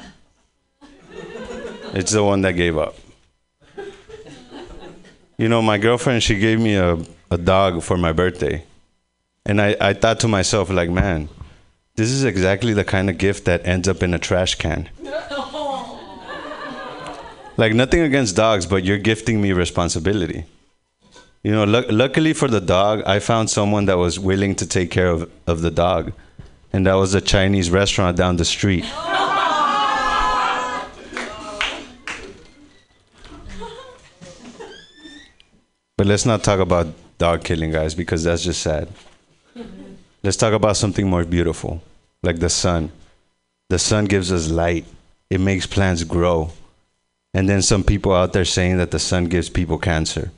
[1.94, 2.96] It's the one that gave up.
[5.38, 6.98] You know, my girlfriend, she gave me a,
[7.30, 8.64] a dog for my birthday.
[9.46, 11.28] And I, I thought to myself, like, man,
[11.98, 14.88] this is exactly the kind of gift that ends up in a trash can.
[17.56, 20.44] Like, nothing against dogs, but you're gifting me responsibility.
[21.42, 24.92] You know, luck luckily for the dog, I found someone that was willing to take
[24.92, 26.12] care of, of the dog.
[26.72, 28.84] And that was a Chinese restaurant down the street.
[35.96, 36.86] But let's not talk about
[37.18, 38.86] dog killing, guys, because that's just sad.
[40.22, 41.80] Let's talk about something more beautiful,
[42.22, 42.90] like the sun.
[43.68, 44.86] The sun gives us light,
[45.30, 46.50] it makes plants grow.
[47.34, 50.30] And then some people out there saying that the sun gives people cancer.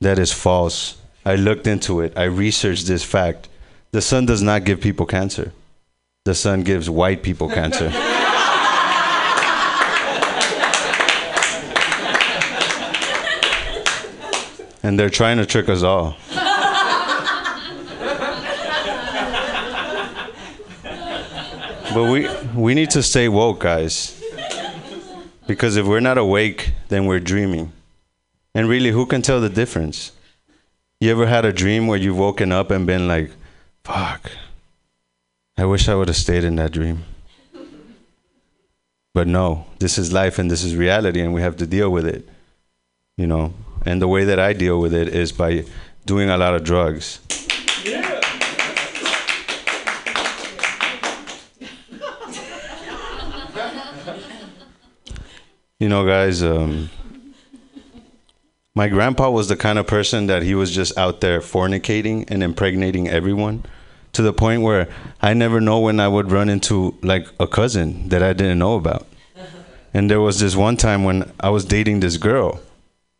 [0.00, 0.96] That is false.
[1.24, 3.48] I looked into it, I researched this fact.
[3.92, 5.52] The sun does not give people cancer,
[6.24, 7.90] the sun gives white people cancer.
[14.82, 16.16] and they're trying to trick us all.
[21.94, 24.20] But we we need to stay woke, guys.
[25.46, 27.70] Because if we're not awake, then we're dreaming.
[28.52, 30.10] And really, who can tell the difference?
[31.00, 33.30] You ever had a dream where you've woken up and been like,
[33.84, 34.32] fuck,
[35.56, 37.04] I wish I would have stayed in that dream?
[39.12, 42.06] But no, this is life and this is reality, and we have to deal with
[42.06, 42.28] it.
[43.16, 43.54] You know?
[43.86, 45.64] And the way that I deal with it is by
[46.06, 47.20] doing a lot of drugs.
[55.84, 56.88] You know, guys, um,
[58.74, 62.42] my grandpa was the kind of person that he was just out there fornicating and
[62.42, 63.66] impregnating everyone
[64.14, 64.88] to the point where
[65.20, 68.76] I never know when I would run into like a cousin that I didn't know
[68.76, 69.06] about.
[69.92, 72.62] And there was this one time when I was dating this girl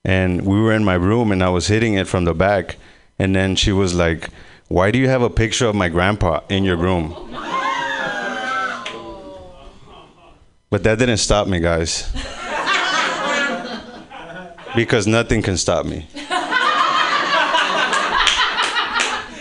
[0.02, 2.76] and we were in my room and I was hitting it from the back
[3.18, 4.30] and then she was like,
[4.68, 7.14] "Why do you have a picture of my grandpa in your room?"
[10.70, 12.10] But that didn't stop me, guys.
[14.74, 16.06] Because nothing can stop me.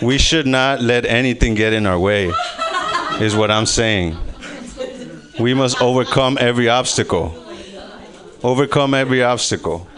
[0.02, 2.30] We should not let anything get in our way,
[3.20, 4.16] is what I'm saying.
[5.40, 7.34] We must overcome every obstacle.
[8.42, 9.88] Overcome every obstacle.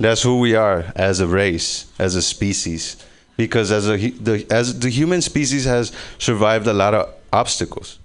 [0.00, 2.96] That's who we are as a race, as a species.
[3.36, 7.98] Because as a the, as the human species has survived a lot of obstacles.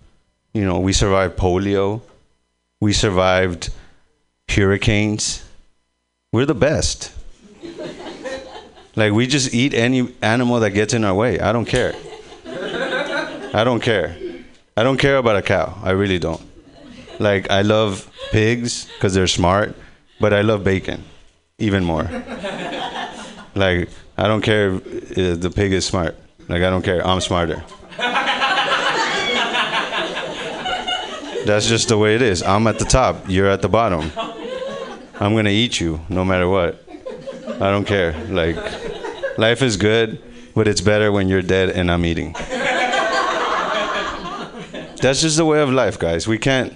[0.54, 2.02] You know, we survived polio.
[2.80, 3.72] We survived
[4.50, 5.43] hurricanes.
[6.34, 7.14] We're the best.
[8.96, 11.40] Like we just eat any animal that gets in our way.
[11.40, 11.94] I don't care.
[13.54, 14.18] I don't care.
[14.76, 15.78] I don't care about a cow.
[15.84, 16.42] I really don't.
[17.20, 19.76] Like I love pigs because they're smart,
[20.20, 21.04] but I love bacon
[21.60, 22.10] even more.
[23.54, 26.18] Like I don't care if the pig is smart.
[26.50, 27.06] Like I don't care.
[27.06, 27.64] I'm smarter.
[31.46, 32.42] That's just the way it is.
[32.42, 33.30] I'm at the top.
[33.30, 34.12] You're at the bottom.
[35.20, 36.84] I'm gonna eat you no matter what.
[37.48, 38.14] I don't care.
[38.28, 38.58] Like
[39.38, 40.22] life is good,
[40.56, 42.34] but it's better when you're dead and I'm eating.
[45.02, 46.28] That's just the way of life, guys.
[46.28, 46.76] We can't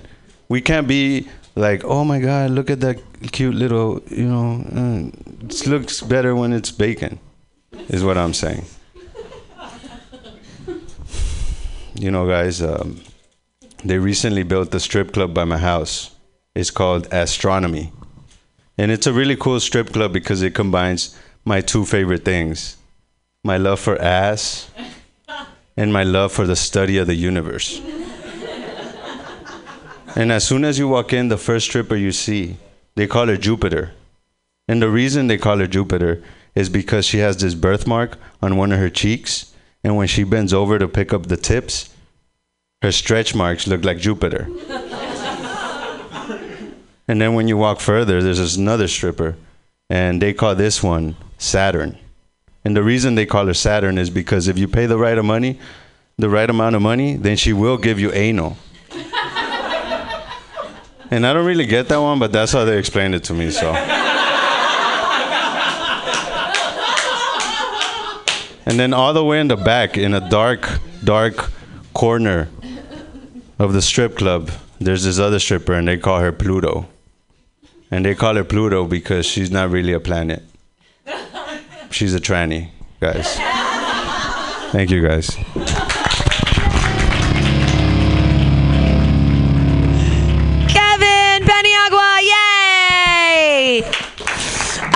[0.49, 3.01] we can't be like, oh my god, look at that
[3.31, 7.19] cute little, you know, uh, it looks better when it's bacon.
[7.89, 8.65] Is what I'm saying.
[11.95, 13.01] You know, guys, um,
[13.83, 16.11] they recently built a strip club by my house.
[16.53, 17.91] It's called Astronomy.
[18.77, 22.77] And it's a really cool strip club because it combines my two favorite things
[23.43, 24.69] my love for ass
[25.77, 27.81] and my love for the study of the universe.
[30.15, 32.57] And as soon as you walk in, the first stripper you see,
[32.95, 33.93] they call her Jupiter.
[34.67, 36.23] And the reason they call her Jupiter
[36.55, 39.53] is because she has this birthmark on one of her cheeks.
[39.83, 41.93] And when she bends over to pick up the tips,
[42.81, 44.47] her stretch marks look like Jupiter.
[47.07, 49.35] And then when you walk further, there's this another stripper.
[49.89, 51.97] And they call this one Saturn.
[52.65, 55.23] And the reason they call her Saturn is because if you pay the right of
[55.23, 55.59] money,
[56.17, 58.57] the right amount of money, then she will give you anal.
[61.09, 63.51] and I don't really get that one, but that's how they explained it to me.
[63.51, 63.73] So.
[68.67, 70.67] And then all the way in the back, in a dark,
[71.01, 71.51] dark
[71.93, 72.49] corner
[73.57, 74.51] of the strip club,
[74.81, 76.85] there's this other stripper, and they call her Pluto.
[77.89, 80.43] And they call her Pluto because she's not really a planet.
[81.89, 82.69] She's a tranny,
[82.99, 83.37] guys.
[84.71, 85.29] Thank you, guys.
[90.67, 93.83] Kevin Paniagua, yay!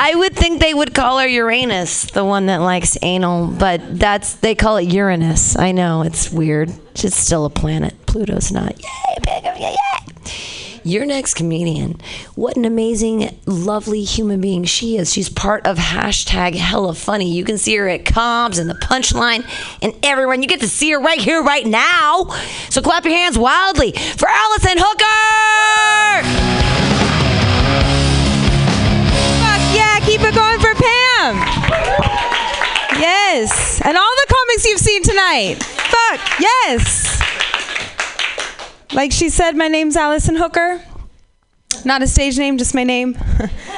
[0.03, 4.33] I would think they would call her Uranus, the one that likes anal, but that's
[4.35, 5.57] they call it Uranus.
[5.57, 6.69] I know it's weird.
[6.95, 7.93] It's still a planet.
[8.05, 8.77] Pluto's not.
[8.77, 9.75] Yay, big yay!
[10.83, 12.01] Your next comedian.
[12.33, 15.13] What an amazing, lovely human being she is.
[15.13, 17.31] She's part of hashtag hella funny.
[17.31, 19.47] You can see her at Cobb's and the Punchline
[19.83, 20.41] and everyone.
[20.41, 22.25] You get to see her right here, right now.
[22.69, 26.27] So clap your hands wildly for Allison Hooker!
[29.37, 31.35] Fuck yeah, keep it going for Pam.
[32.99, 33.81] Yes.
[33.85, 35.63] And all the comics you've seen tonight.
[35.63, 37.30] Fuck, yes.
[38.93, 40.81] Like she said, my name's Allison Hooker.
[41.85, 43.17] Not a stage name, just my name.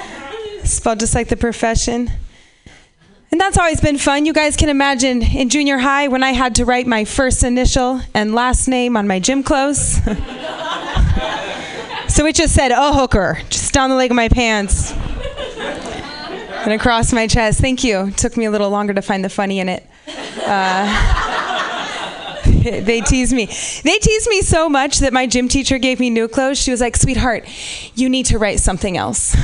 [0.64, 2.10] Spelled just like the profession.
[3.32, 4.26] And that's always been fun.
[4.26, 8.02] You guys can imagine in junior high when I had to write my first initial
[8.14, 9.96] and last name on my gym clothes.
[12.08, 14.94] so it just said, oh, hooker, just down the leg of my pants
[16.64, 17.60] and across my chest.
[17.60, 18.12] Thank you.
[18.12, 19.88] Took me a little longer to find the funny in it.
[20.46, 21.23] Uh,
[22.64, 23.46] they tease me.
[23.46, 26.58] They tease me so much that my gym teacher gave me new clothes.
[26.58, 27.46] She was like, "Sweetheart,
[27.96, 29.32] you need to write something else."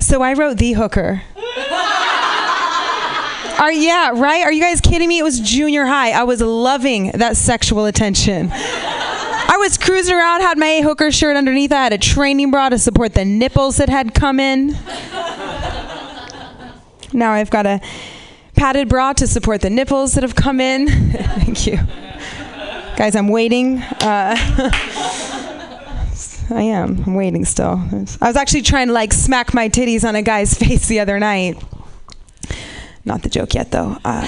[0.00, 1.22] so I wrote the hooker.
[3.60, 4.44] Are yeah, right?
[4.44, 5.18] Are you guys kidding me?
[5.18, 6.12] It was junior high.
[6.12, 8.48] I was loving that sexual attention.
[8.52, 11.70] I was cruising around, had my hooker shirt underneath.
[11.70, 14.68] I had a training bra to support the nipples that had come in.
[17.12, 17.82] Now I've got a
[18.60, 20.86] padded bra to support the nipples that have come in.
[20.88, 21.78] Thank you.
[22.94, 23.78] Guys, I'm waiting.
[23.78, 24.36] Uh,
[26.50, 27.02] I am.
[27.06, 27.82] I'm waiting still.
[28.20, 31.18] I was actually trying to like smack my titties on a guy's face the other
[31.18, 31.56] night.
[33.06, 33.96] Not the joke yet, though.
[34.04, 34.26] Uh,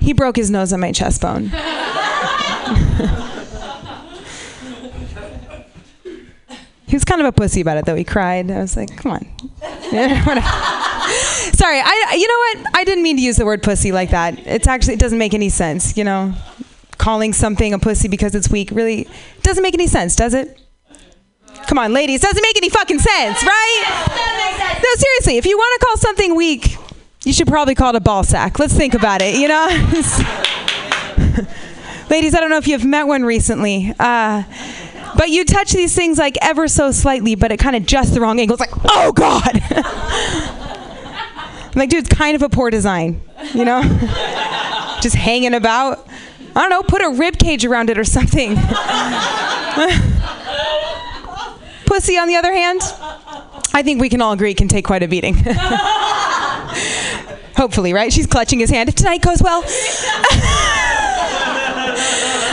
[0.00, 1.50] he broke his nose on my chest bone.
[6.86, 7.96] he was kind of a pussy about it, though.
[7.96, 8.50] He cried.
[8.50, 9.28] I was like, come on.
[11.54, 12.14] Sorry, I.
[12.16, 12.76] You know what?
[12.76, 14.38] I didn't mean to use the word pussy like that.
[14.46, 15.96] It's actually it doesn't make any sense.
[15.96, 16.34] You know,
[16.98, 19.08] calling something a pussy because it's weak really
[19.42, 20.58] doesn't make any sense, does it?
[21.66, 24.80] Come on, ladies, doesn't make any fucking sense, right?
[24.82, 26.76] No, seriously, if you want to call something weak,
[27.24, 28.58] you should probably call it a ball sack.
[28.58, 29.36] Let's think about it.
[29.36, 29.66] You know.
[32.10, 33.92] ladies, I don't know if you've met one recently.
[33.98, 34.44] Uh,
[35.16, 38.20] but you touch these things like ever so slightly, but at kind of just the
[38.20, 38.56] wrong angle.
[38.58, 40.58] It's like, oh God.
[41.74, 43.22] I'm like, dude, it's kind of a poor design,
[43.54, 43.82] you know?
[45.00, 46.06] Just hanging about.
[46.54, 48.56] I don't know, put a rib cage around it or something.
[51.86, 52.82] Pussy, on the other hand,
[53.72, 55.34] I think we can all agree can take quite a beating.
[57.56, 58.12] Hopefully, right?
[58.12, 58.90] She's clutching his hand.
[58.90, 59.64] If tonight goes well.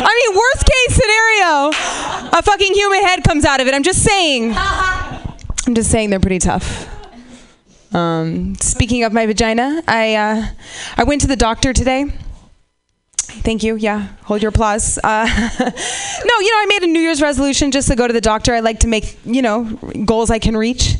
[0.01, 1.71] I mean, worst case scenario,
[2.37, 3.73] a fucking human head comes out of it.
[3.73, 4.53] I'm just saying.
[4.55, 6.98] I'm just saying they're pretty tough.
[7.93, 10.45] Um, speaking of my vagina, I uh,
[10.97, 12.05] I went to the doctor today.
[13.17, 13.75] Thank you.
[13.75, 14.97] Yeah, hold your applause.
[15.03, 15.25] Uh,
[15.59, 18.53] no, you know, I made a New Year's resolution just to go to the doctor.
[18.53, 19.65] I like to make, you know,
[20.05, 20.95] goals I can reach.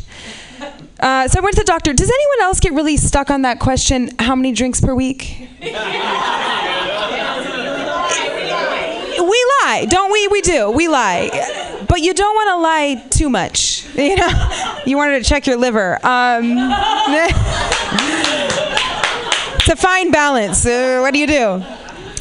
[0.99, 1.93] Uh, so I went to the doctor.
[1.93, 4.11] Does anyone else get really stuck on that question?
[4.19, 5.47] How many drinks per week?
[9.29, 10.27] we lie, don't we?
[10.27, 10.69] We do.
[10.71, 11.29] We lie,
[11.89, 13.85] but you don't want to lie too much.
[13.99, 15.95] You know, you wanted to check your liver.
[16.05, 16.53] Um,
[19.57, 20.65] it's a fine balance.
[20.65, 21.61] Uh, what do you do?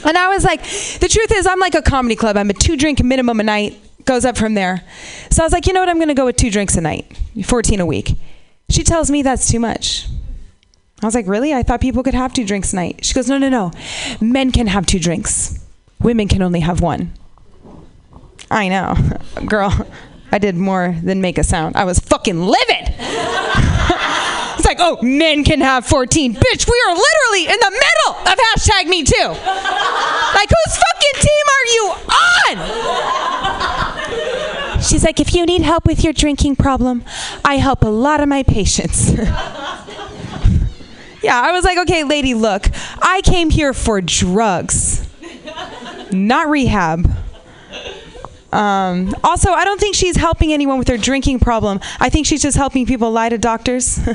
[0.04, 0.62] And I was like,
[0.98, 2.36] the truth is, I'm like a comedy club.
[2.36, 3.78] I'm a two drink minimum a night.
[4.04, 4.82] Goes up from there.
[5.30, 5.88] So I was like, you know what?
[5.88, 8.14] I'm going to go with two drinks a night, 14 a week.
[8.70, 10.08] She tells me that's too much.
[11.00, 11.54] I was like, really?
[11.54, 13.04] I thought people could have two drinks a night.
[13.04, 13.70] She goes, no, no, no.
[14.20, 15.64] Men can have two drinks.
[16.00, 17.12] Women can only have one.
[18.50, 18.94] I know.
[19.46, 19.72] Girl,
[20.32, 21.76] I did more than make a sound.
[21.76, 22.56] I was fucking livid.
[22.98, 26.34] it's like, oh, men can have 14.
[26.34, 29.28] Bitch, we are literally in the middle of hashtag me too.
[29.28, 33.58] Like, whose fucking team are you on?
[34.82, 37.04] She's like, if you need help with your drinking problem,
[37.44, 39.10] I help a lot of my patients.
[41.22, 42.68] yeah, I was like, okay, lady, look,
[43.02, 45.06] I came here for drugs,
[46.12, 47.10] not rehab.
[48.52, 51.80] Um, also, I don't think she's helping anyone with their drinking problem.
[52.00, 54.00] I think she's just helping people lie to doctors.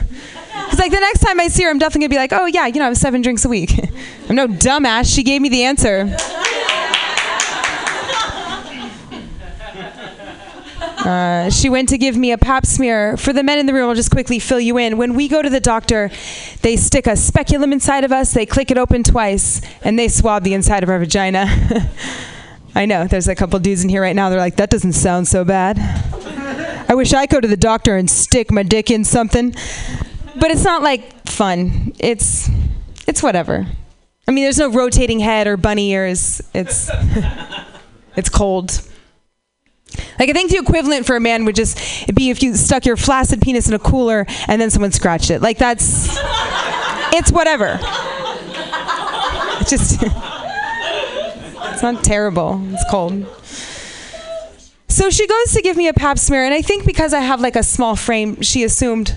[0.54, 2.68] Because, like, the next time I see her, I'm definitely to be like, oh, yeah,
[2.68, 3.72] you know, I have seven drinks a week.
[4.30, 5.14] I'm no dumbass.
[5.14, 6.16] She gave me the answer.
[11.04, 13.18] Uh, she went to give me a pap smear.
[13.18, 14.98] For the men in the room, I'll just quickly fill you in.
[14.98, 16.10] When we go to the doctor,
[16.62, 20.44] they stick a speculum inside of us, they click it open twice, and they swab
[20.44, 21.90] the inside of our vagina.
[22.76, 25.28] I know, there's a couple dudes in here right now, they're like, that doesn't sound
[25.28, 25.78] so bad.
[26.90, 29.56] I wish I go to the doctor and stick my dick in something.
[30.40, 31.94] But it's not like fun.
[32.00, 32.50] It's
[33.08, 33.66] it's whatever.
[34.28, 36.42] I mean, there's no rotating head or bunny ears.
[36.54, 36.90] It's
[38.16, 38.82] it's cold.
[40.20, 41.78] Like I think the equivalent for a man would just
[42.14, 45.42] be if you stuck your flaccid penis in a cooler and then someone scratched it.
[45.42, 46.10] Like that's
[47.14, 47.80] it's whatever.
[49.62, 50.02] It's just
[51.84, 52.60] not terrible.
[52.72, 53.28] It's cold.
[54.88, 57.42] So she goes to give me a pap smear, and I think because I have
[57.42, 59.16] like a small frame, she assumed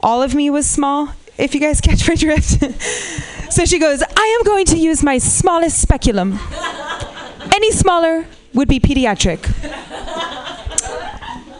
[0.00, 1.14] all of me was small.
[1.38, 2.50] If you guys catch my drift.
[3.52, 6.38] so she goes, I am going to use my smallest speculum.
[7.54, 9.40] Any smaller would be pediatric.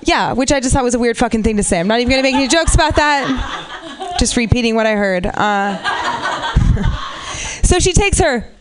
[0.02, 1.78] Yeah, which I just thought was a weird fucking thing to say.
[1.78, 4.16] I'm not even gonna make any jokes about that.
[4.18, 5.27] Just repeating what I heard.
[5.27, 5.77] Uh,
[7.62, 8.47] so she takes her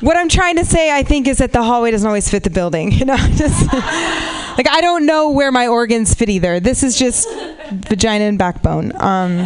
[0.00, 2.50] what I'm trying to say, I think, is that the hallway doesn't always fit the
[2.50, 2.92] building.
[2.92, 6.60] You know, just like I don't know where my organs fit either.
[6.60, 7.28] This is just
[7.70, 8.92] vagina and backbone.
[8.96, 9.38] Um,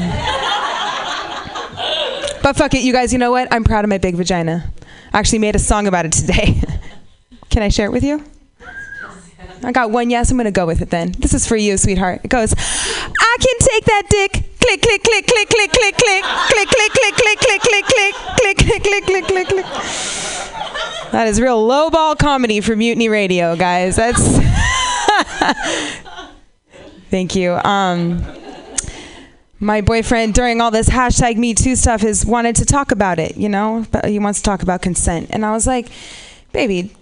[2.42, 3.12] but fuck it, you guys.
[3.12, 3.52] You know what?
[3.52, 4.72] I'm proud of my big vagina.
[5.12, 6.60] I actually made a song about it today.
[7.50, 8.24] Can I share it with you?
[9.62, 10.30] I got one yes.
[10.30, 11.12] I'm gonna go with it then.
[11.18, 12.20] This is for you, sweetheart.
[12.24, 12.52] It goes.
[12.52, 14.32] I can take that dick.
[14.60, 18.56] Click, click, click, click, click, click, click, click, click, click, click, click, click, click, click,
[18.56, 20.33] click, click, click, click, click.
[21.12, 23.96] That is real lowball comedy for Mutiny Radio, guys.
[23.96, 24.20] That's.
[27.10, 27.52] Thank you.
[27.52, 28.24] Um,
[29.60, 33.36] my boyfriend during all this hashtag Me Too stuff has wanted to talk about it.
[33.36, 35.88] You know, he wants to talk about consent, and I was like,
[36.52, 36.94] baby,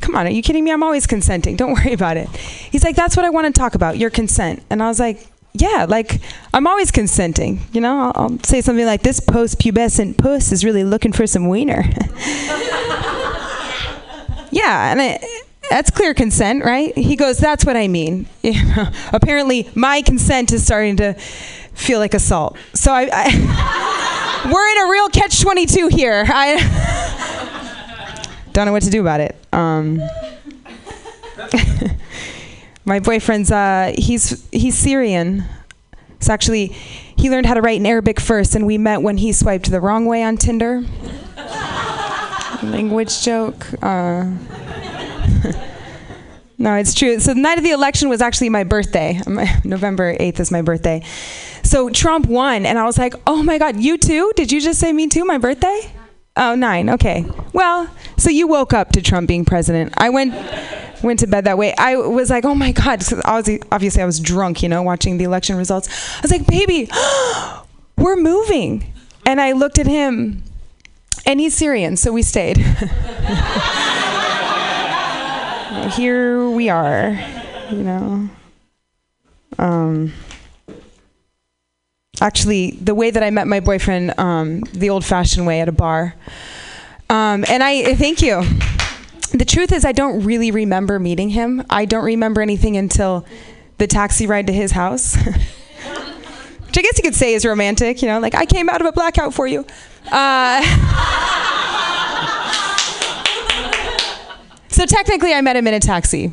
[0.00, 0.72] come on, are you kidding me?
[0.72, 1.56] I'm always consenting.
[1.56, 2.28] Don't worry about it.
[2.28, 4.62] He's like, that's what I want to talk about, your consent.
[4.70, 6.20] And I was like, yeah, like
[6.54, 7.60] I'm always consenting.
[7.72, 11.48] You know, I'll, I'll say something like, this post-pubescent puss is really looking for some
[11.48, 11.82] wiener.
[14.50, 15.24] yeah, and it,
[15.70, 16.96] that's clear consent, right?
[16.96, 18.26] He goes, that's what I mean.
[19.12, 22.56] Apparently, my consent is starting to feel like assault.
[22.74, 26.24] So I, I we're in a real catch-22 here.
[26.28, 26.56] I
[28.52, 29.36] don't know what to do about it.
[29.52, 30.02] Um,
[32.84, 35.44] my boyfriend's uh, he's he's Syrian.
[36.16, 39.32] It's actually he learned how to write in Arabic first, and we met when he
[39.32, 40.82] swiped the wrong way on Tinder.
[42.62, 43.66] Language joke.
[43.82, 44.24] Uh,
[46.58, 47.18] no, it's true.
[47.18, 49.20] So the night of the election was actually my birthday.
[49.64, 51.02] November 8th is my birthday.
[51.64, 54.32] So Trump won, and I was like, oh my God, you too?
[54.36, 55.92] Did you just say me too, my birthday?
[56.36, 56.88] Oh, nine.
[56.90, 57.24] Okay.
[57.52, 59.92] Well, so you woke up to Trump being president.
[59.98, 60.34] I went
[61.02, 61.74] went to bed that way.
[61.76, 63.02] I was like, oh my God.
[63.24, 65.88] obviously, obviously, I was drunk, you know, watching the election results.
[66.18, 66.88] I was like, baby,
[67.98, 68.92] we're moving.
[69.26, 70.42] And I looked at him,
[71.26, 72.56] and he's Syrian, so we stayed.
[75.92, 77.18] Here we are,
[77.70, 78.28] you know.
[79.58, 80.12] Um,
[82.22, 85.72] actually, the way that I met my boyfriend, um, the old fashioned way at a
[85.72, 86.14] bar.
[87.10, 88.42] Um, and I thank you.
[89.32, 91.64] The truth is, I don't really remember meeting him.
[91.68, 93.26] I don't remember anything until
[93.78, 95.16] the taxi ride to his house.
[95.16, 98.86] Which I guess you could say is romantic, you know, like I came out of
[98.86, 99.66] a blackout for you.
[100.10, 100.62] Uh,
[104.68, 106.32] so technically, I met him in a taxi.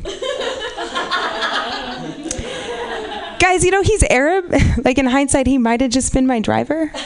[3.60, 4.54] Guys, Guys, you know he's Arab.
[4.86, 6.90] like in hindsight, he might have just been my driver.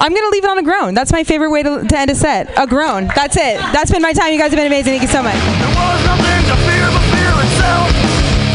[0.00, 0.92] I'm gonna leave it on a groan.
[0.92, 2.52] That's my favorite way to, to end a set.
[2.58, 3.06] A groan.
[3.14, 3.56] That's it.
[3.72, 4.32] That's been my time.
[4.32, 4.98] You guys have been amazing.
[4.98, 5.36] Thank you so much.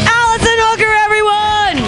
[0.06, 1.78] Allison Hooker, everyone!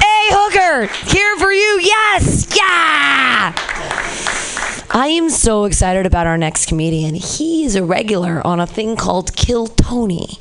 [0.00, 1.80] Hey, Hooker, here for you.
[1.82, 3.73] Yes, yeah.
[4.96, 7.16] I am so excited about our next comedian.
[7.16, 10.38] He is a regular on a thing called Kill Tony.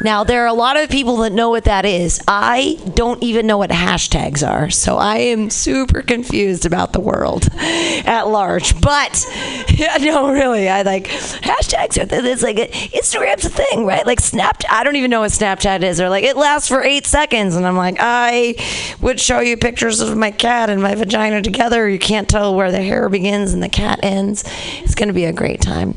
[0.00, 2.20] Now, there are a lot of people that know what that is.
[2.26, 7.46] I don't even know what hashtags are, so I am super confused about the world
[7.60, 8.80] at large.
[8.80, 9.24] But
[9.68, 11.96] yeah, no, really, I like hashtags.
[11.96, 14.04] It's like Instagram's a thing, right?
[14.04, 14.64] Like Snapchat.
[14.68, 16.00] I don't even know what Snapchat is.
[16.00, 18.56] Or like it lasts for eight seconds, and I'm like, I
[19.00, 21.88] would show you pictures of my cat and my vagina together.
[21.88, 24.44] You can't tell where the hair begins and the cat ends.
[24.82, 25.94] It's going to be a great time.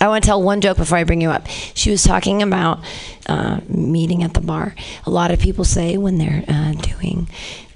[0.00, 1.46] I want to tell one joke before I bring you up.
[1.46, 2.84] She was talking about
[3.26, 4.74] uh, meeting at the bar.
[5.06, 7.28] A lot of people say when they're uh, doing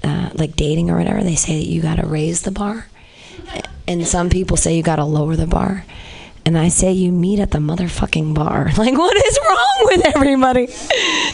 [0.05, 2.89] uh, like dating or whatever, they say that you got to raise the bar,
[3.89, 5.85] and some people say you got to lower the bar.
[6.47, 8.71] And I say you meet at the motherfucking bar.
[8.81, 10.69] Like, what is wrong with everybody?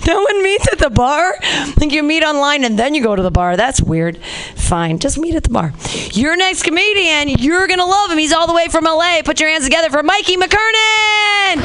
[0.07, 1.35] No one meets at the bar.
[1.81, 3.57] Like, you meet online and then you go to the bar.
[3.57, 4.19] That's weird.
[4.55, 5.73] Fine, just meet at the bar.
[6.13, 8.19] Your next comedian, you're gonna love him.
[8.19, 9.23] He's all the way from LA.
[9.25, 11.63] Put your hands together for Mikey McKernan.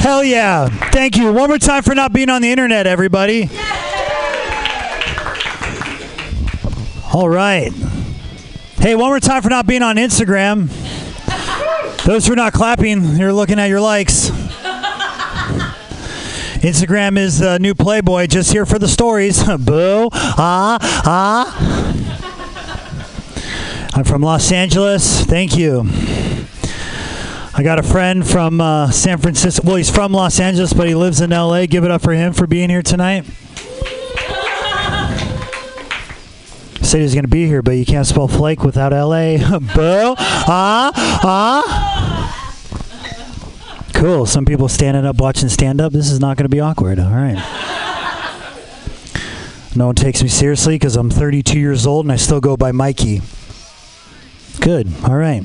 [0.00, 0.68] Hell yeah.
[0.90, 1.32] Thank you.
[1.32, 3.50] One more time for not being on the internet, everybody.
[7.18, 7.72] All right.
[8.78, 10.68] Hey, one more time for not being on Instagram.
[12.04, 14.30] Those who are not clapping, you're looking at your likes.
[16.60, 19.42] Instagram is the new Playboy, just here for the stories.
[19.58, 20.10] Boo.
[20.12, 21.90] Ah, ah.
[23.94, 25.24] I'm from Los Angeles.
[25.24, 25.88] Thank you.
[27.52, 29.66] I got a friend from uh, San Francisco.
[29.66, 31.66] Well, he's from Los Angeles, but he lives in LA.
[31.66, 33.24] Give it up for him for being here tonight.
[36.88, 39.36] Said he was going to be here, but you can't spell flake without LA.
[39.58, 40.14] Boo.
[40.16, 40.90] Ah,
[41.22, 42.32] ah.
[43.92, 44.24] Cool.
[44.24, 45.92] Some people standing up watching stand up.
[45.92, 46.98] This is not going to be awkward.
[46.98, 47.36] All right.
[49.76, 52.72] No one takes me seriously because I'm 32 years old and I still go by
[52.72, 53.20] Mikey.
[54.62, 54.90] Good.
[55.04, 55.44] All right.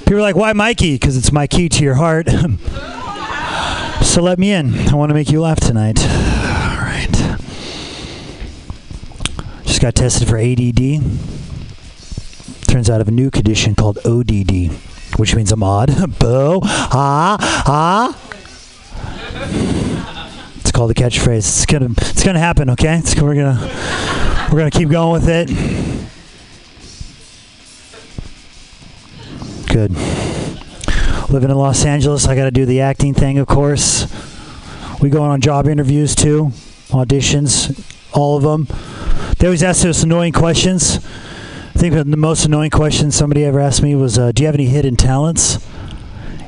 [0.00, 0.96] People are like, why Mikey?
[0.96, 2.28] Because it's my key to your heart.
[4.02, 4.74] so let me in.
[4.88, 6.47] I want to make you laugh tonight.
[9.78, 11.00] Just got tested for ADD.
[12.66, 14.72] Turns out I have a new condition called ODD,
[15.18, 16.18] which means I'm odd.
[16.18, 16.58] Boo.
[16.64, 17.36] Ah.
[17.64, 18.18] Ah.
[20.56, 21.36] It's called the catchphrase.
[21.36, 21.90] It's gonna.
[21.92, 22.70] It's gonna happen.
[22.70, 22.98] Okay.
[22.98, 24.48] It's, we're gonna.
[24.50, 25.46] We're gonna keep going with it.
[29.72, 29.92] Good.
[31.30, 34.12] Living in Los Angeles, I got to do the acting thing, of course.
[35.00, 36.46] We go on job interviews too,
[36.88, 37.78] auditions,
[38.12, 38.66] all of them.
[39.38, 40.96] They always ask us annoying questions.
[40.96, 44.54] I think the most annoying question somebody ever asked me was, uh, "Do you have
[44.54, 45.58] any hidden talents?"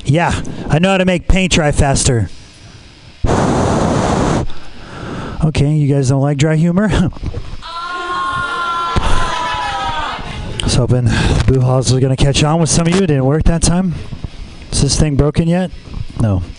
[0.03, 2.29] Yeah, I know how to make paint dry faster.
[5.45, 6.89] okay, you guys don't like dry humor?
[10.53, 13.03] I was hoping the Boo was going to catch on with some of you.
[13.03, 13.93] It didn't work that time.
[14.71, 15.71] Is this thing broken yet?
[16.19, 16.43] No.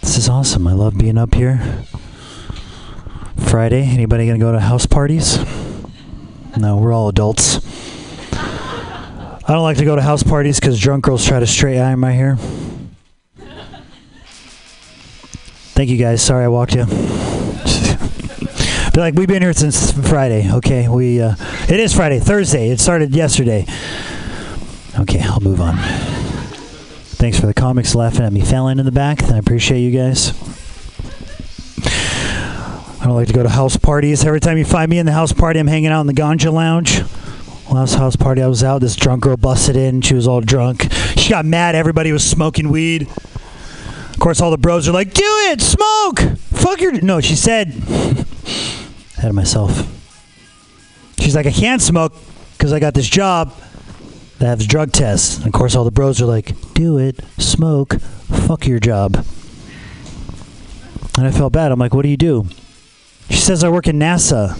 [0.00, 0.66] This is awesome.
[0.66, 1.84] I love being up here.
[3.42, 3.82] Friday.
[3.82, 5.38] Anybody going to go to house parties?
[6.56, 7.60] No, we're all adults.
[8.32, 12.00] I don't like to go to house parties because drunk girls try to straight iron
[12.00, 12.36] my hair.
[15.74, 16.22] Thank you guys.
[16.22, 16.84] Sorry I walked you.
[18.94, 20.52] Like, we've been here since Friday.
[20.52, 21.20] Okay, we.
[21.20, 21.34] Uh,
[21.68, 22.68] it is Friday, Thursday.
[22.68, 23.64] It started yesterday.
[25.00, 25.76] Okay, I'll move on.
[27.16, 29.22] Thanks for the comics laughing at me failing in the back.
[29.24, 30.32] I appreciate you guys.
[33.02, 34.24] I don't like to go to house parties.
[34.24, 36.52] Every time you find me in the house party, I'm hanging out in the ganja
[36.52, 37.02] lounge.
[37.68, 40.02] Last house party I was out, this drunk girl busted in.
[40.02, 40.86] She was all drunk.
[41.16, 41.74] She got mad.
[41.74, 43.08] Everybody was smoking weed.
[43.10, 46.20] Of course, all the bros are like, "Do it, smoke,
[46.52, 47.70] fuck your." No, she said,
[49.16, 49.84] ahead of myself.
[51.18, 52.14] She's like, "I can't smoke
[52.56, 53.52] because I got this job
[54.38, 58.00] that has drug tests." And of course, all the bros are like, "Do it, smoke,
[58.00, 59.26] fuck your job."
[61.18, 61.72] And I felt bad.
[61.72, 62.46] I'm like, "What do you do?"
[63.32, 64.58] She says, "I work in NASA."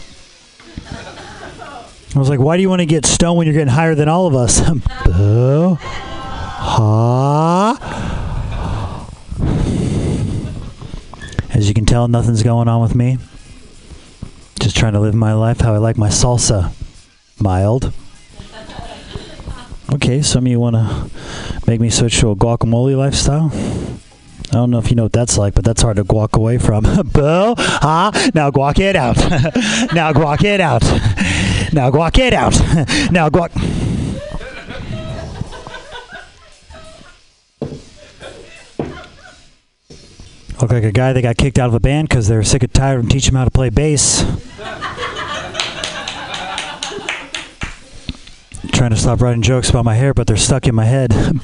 [2.14, 4.08] I was like, "Why do you want to get stoned when you're getting higher than
[4.08, 4.60] all of us?"
[5.04, 5.78] Boo.
[6.64, 7.76] Ha.
[11.52, 13.18] As you can tell, nothing's going on with me.
[14.60, 16.72] Just trying to live my life how I like my salsa.
[17.40, 17.92] Mild.
[19.92, 21.10] Okay, some of you want to
[21.66, 23.50] make me switch to a guacamole lifestyle.
[24.52, 26.58] I don't know if you know what that's like, but that's hard to walk away
[26.58, 26.84] from.
[27.04, 27.54] Boo!
[27.56, 28.10] Ah!
[28.34, 29.16] Now guac it out.
[29.94, 30.82] now guac it out.
[31.72, 32.52] Now guac it out.
[33.10, 33.50] now guac.
[40.60, 42.74] Look like a guy that got kicked out of a band because they're sick and
[42.74, 44.22] tired of teaching him how to play bass.
[48.72, 51.40] Trying to stop writing jokes about my hair, but they're stuck in my head.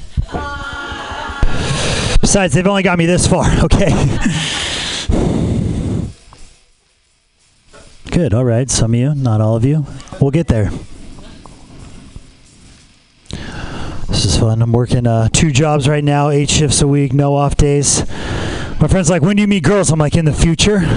[2.21, 3.91] Besides, they've only got me this far, okay?
[8.11, 8.69] Good, all right.
[8.69, 9.87] Some of you, not all of you.
[10.21, 10.71] We'll get there.
[14.09, 14.61] This is fun.
[14.63, 18.01] I'm working uh, two jobs right now, eight shifts a week, no off days.
[18.81, 19.91] My friend's like, when do you meet girls?
[19.91, 20.81] I'm like, in the future.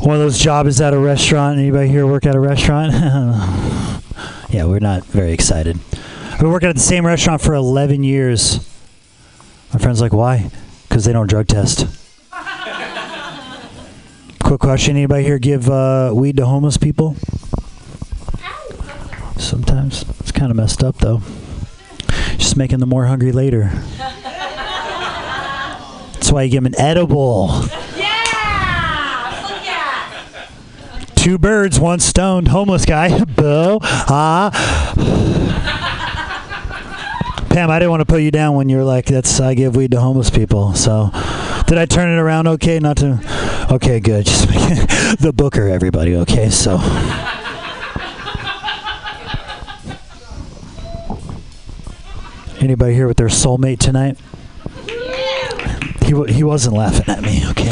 [0.00, 1.58] One of those jobs is at a restaurant.
[1.58, 2.92] Anybody here work at a restaurant?
[4.50, 5.78] yeah, we're not very excited.
[6.40, 8.66] I've been working at the same restaurant for 11 years.
[9.74, 10.50] My friend's like, why?
[10.88, 11.86] Because they don't drug test.
[14.42, 17.14] Quick question: Anybody here give uh, weed to homeless people?
[19.36, 21.20] Sometimes it's kind of messed up, though.
[22.38, 23.64] Just making them more hungry later.
[26.14, 27.64] That's why you give them an edible.
[31.16, 33.24] Two birds, one stoned, homeless guy.
[33.26, 33.78] Boo.
[33.82, 34.80] Ah.
[37.50, 39.74] Pam, I didn't want to put you down when you were like, "That's I give
[39.74, 41.10] weed to homeless people." So,
[41.66, 42.46] did I turn it around?
[42.46, 43.18] Okay, not to.
[43.72, 44.24] Okay, good.
[44.26, 44.48] Just
[45.20, 46.14] the Booker, everybody.
[46.14, 46.78] Okay, so.
[52.60, 54.16] Anybody here with their soulmate tonight?
[56.04, 57.42] He wa he wasn't laughing at me.
[57.50, 57.70] Okay.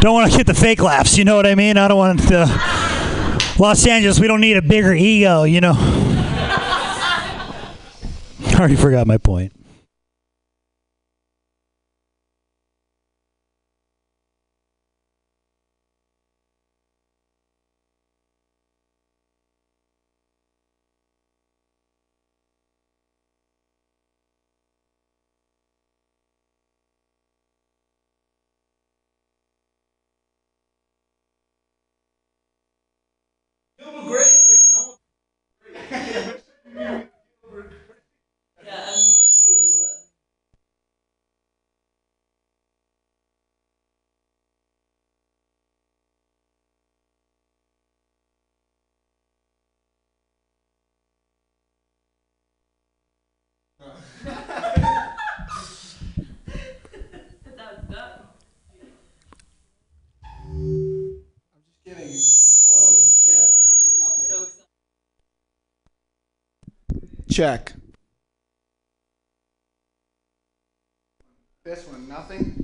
[0.00, 1.16] don't want to get the fake laughs.
[1.16, 1.76] You know what I mean?
[1.76, 2.46] I don't want the
[3.60, 4.18] Los Angeles.
[4.18, 5.44] We don't need a bigger ego.
[5.44, 5.95] You know.
[8.58, 9.52] Already forgot my point.
[67.36, 67.74] Check.
[71.66, 72.54] This one, nothing.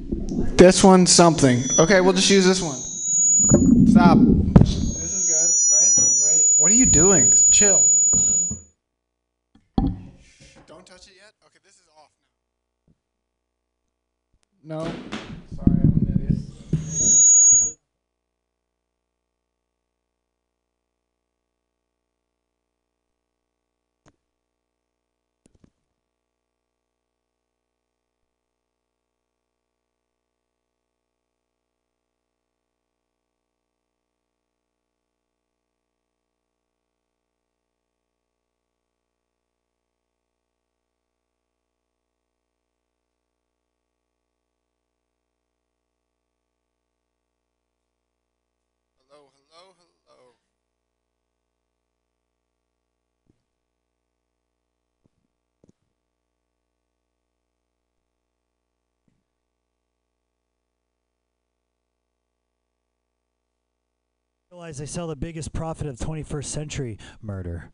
[0.57, 1.63] This one, something.
[1.79, 2.79] Okay, we'll just use this one.
[3.89, 4.17] Stop.
[4.61, 5.93] This is good, right?
[6.25, 6.47] Right.
[6.57, 7.31] What are you doing?
[7.51, 7.85] Chill.
[10.67, 11.35] Don't touch it yet.
[11.45, 12.09] Okay, this is off
[14.65, 14.85] now.
[14.85, 14.91] No.
[15.55, 16.39] Sorry, I'm an idiot.
[49.13, 49.75] Hello, hello,
[50.07, 50.35] hello.
[64.51, 67.71] Realize they sell the biggest profit of 21st century murder.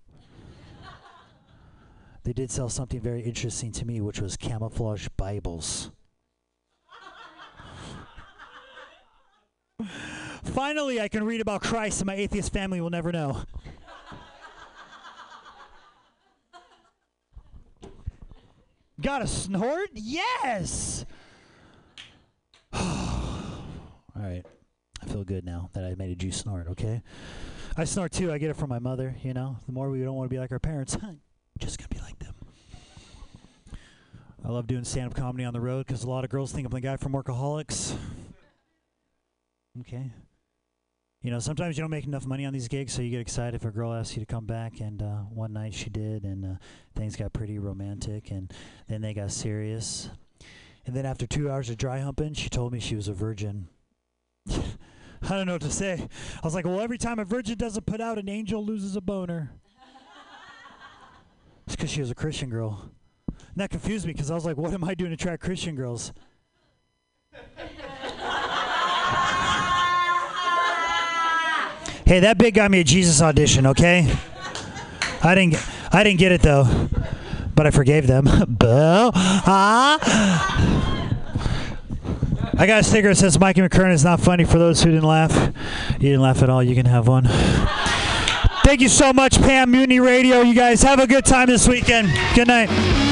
[2.24, 5.92] they did sell something very interesting to me, which was camouflage Bibles.
[10.58, 13.42] Finally, I can read about Christ, and my atheist family will never know.
[19.00, 19.90] Got a snort?
[19.94, 21.06] Yes!
[22.72, 22.82] All
[24.16, 24.44] right.
[25.00, 27.02] I feel good now that I made a Jew snort, okay?
[27.76, 28.32] I snort too.
[28.32, 29.58] I get it from my mother, you know?
[29.66, 30.96] The more we don't want to be like our parents,
[31.60, 32.34] just gonna be like them.
[34.44, 36.66] I love doing stand up comedy on the road because a lot of girls think
[36.66, 37.96] I'm the guy from Workaholics.
[39.82, 40.10] Okay.
[41.22, 43.54] You know, sometimes you don't make enough money on these gigs, so you get excited
[43.54, 44.80] if a girl asks you to come back.
[44.80, 46.54] And uh, one night she did, and uh,
[46.94, 48.52] things got pretty romantic, and
[48.88, 50.10] then they got serious.
[50.86, 53.68] And then after two hours of dry humping, she told me she was a virgin.
[54.48, 56.08] I don't know what to say.
[56.36, 59.00] I was like, well, every time a virgin doesn't put out, an angel loses a
[59.00, 59.52] boner.
[61.66, 62.90] It's because she was a Christian girl.
[63.26, 65.74] And that confused me because I was like, what am I doing to attract Christian
[65.74, 66.14] girls?
[72.08, 74.10] Hey, that bit got me a Jesus audition, okay?
[75.22, 76.88] I didn't get, I didn't get it though,
[77.54, 78.24] but I forgave them.
[78.48, 79.10] Boo.
[79.14, 79.98] Ah.
[82.56, 85.04] I got a sticker that says Mikey McKernan is not funny for those who didn't
[85.04, 85.52] laugh.
[86.00, 86.62] You didn't laugh at all.
[86.62, 87.28] You can have one.
[88.64, 90.40] Thank you so much, Pam Mutiny Radio.
[90.40, 92.08] You guys have a good time this weekend.
[92.34, 93.07] Good night.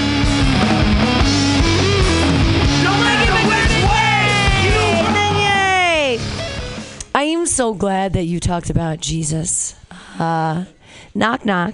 [7.16, 9.74] I am so glad that you talked about Jesus.
[10.18, 10.66] Uh,
[11.14, 11.72] knock, knock.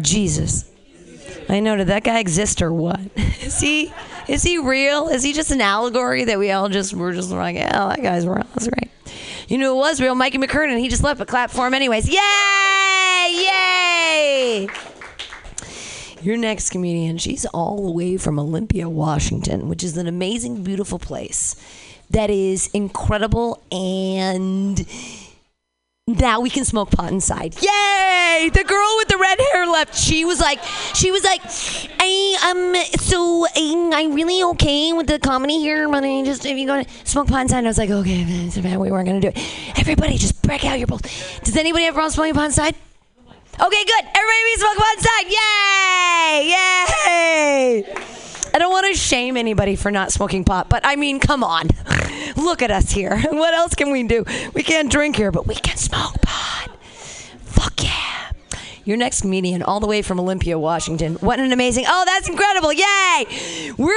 [0.00, 0.70] Jesus.
[1.48, 1.74] I know.
[1.74, 3.00] Did that guy exist or what?
[3.16, 3.92] Is he?
[4.28, 5.08] Is he real?
[5.08, 8.28] Is he just an allegory that we all just we're just like, yeah, that guy's
[8.28, 8.46] real.
[8.54, 8.92] That's great.
[9.48, 10.14] You know, it was real.
[10.14, 10.78] Mikey McKernan.
[10.78, 12.08] He just left, but clap for him anyways.
[12.08, 13.48] Yay!
[13.50, 14.68] Yay!
[16.22, 21.00] Your next comedian, she's all the way from Olympia, Washington, which is an amazing, beautiful
[21.00, 21.56] place
[22.10, 24.86] that is incredible and
[26.08, 27.56] now we can smoke pot inside.
[27.56, 28.48] Yay!
[28.52, 29.96] The girl with the red hair left.
[29.96, 30.62] She was like,
[30.94, 31.40] she was like,
[31.98, 36.66] I um, so I'm really okay with the comedy here, but I just if you
[36.66, 38.24] go to smoke pot inside, I was like, okay.
[38.76, 39.78] We weren't gonna do it.
[39.78, 41.02] Everybody, just break out your bowls.
[41.42, 42.76] Does anybody have a problem smoking pot inside?
[43.58, 44.04] Okay, good.
[44.14, 45.26] Everybody smoking pot inside.
[45.28, 46.54] Yay!
[47.88, 48.25] Yay!
[48.56, 51.68] I don't want to shame anybody for not smoking pot, but I mean, come on.
[52.36, 53.22] Look at us here.
[53.30, 54.24] What else can we do?
[54.54, 56.70] We can't drink here, but we can smoke pot.
[57.42, 58.32] Fuck yeah.
[58.86, 61.16] Your next comedian, all the way from Olympia, Washington.
[61.16, 61.84] What an amazing.
[61.86, 62.72] Oh, that's incredible.
[62.72, 63.72] Yay.
[63.76, 63.92] We're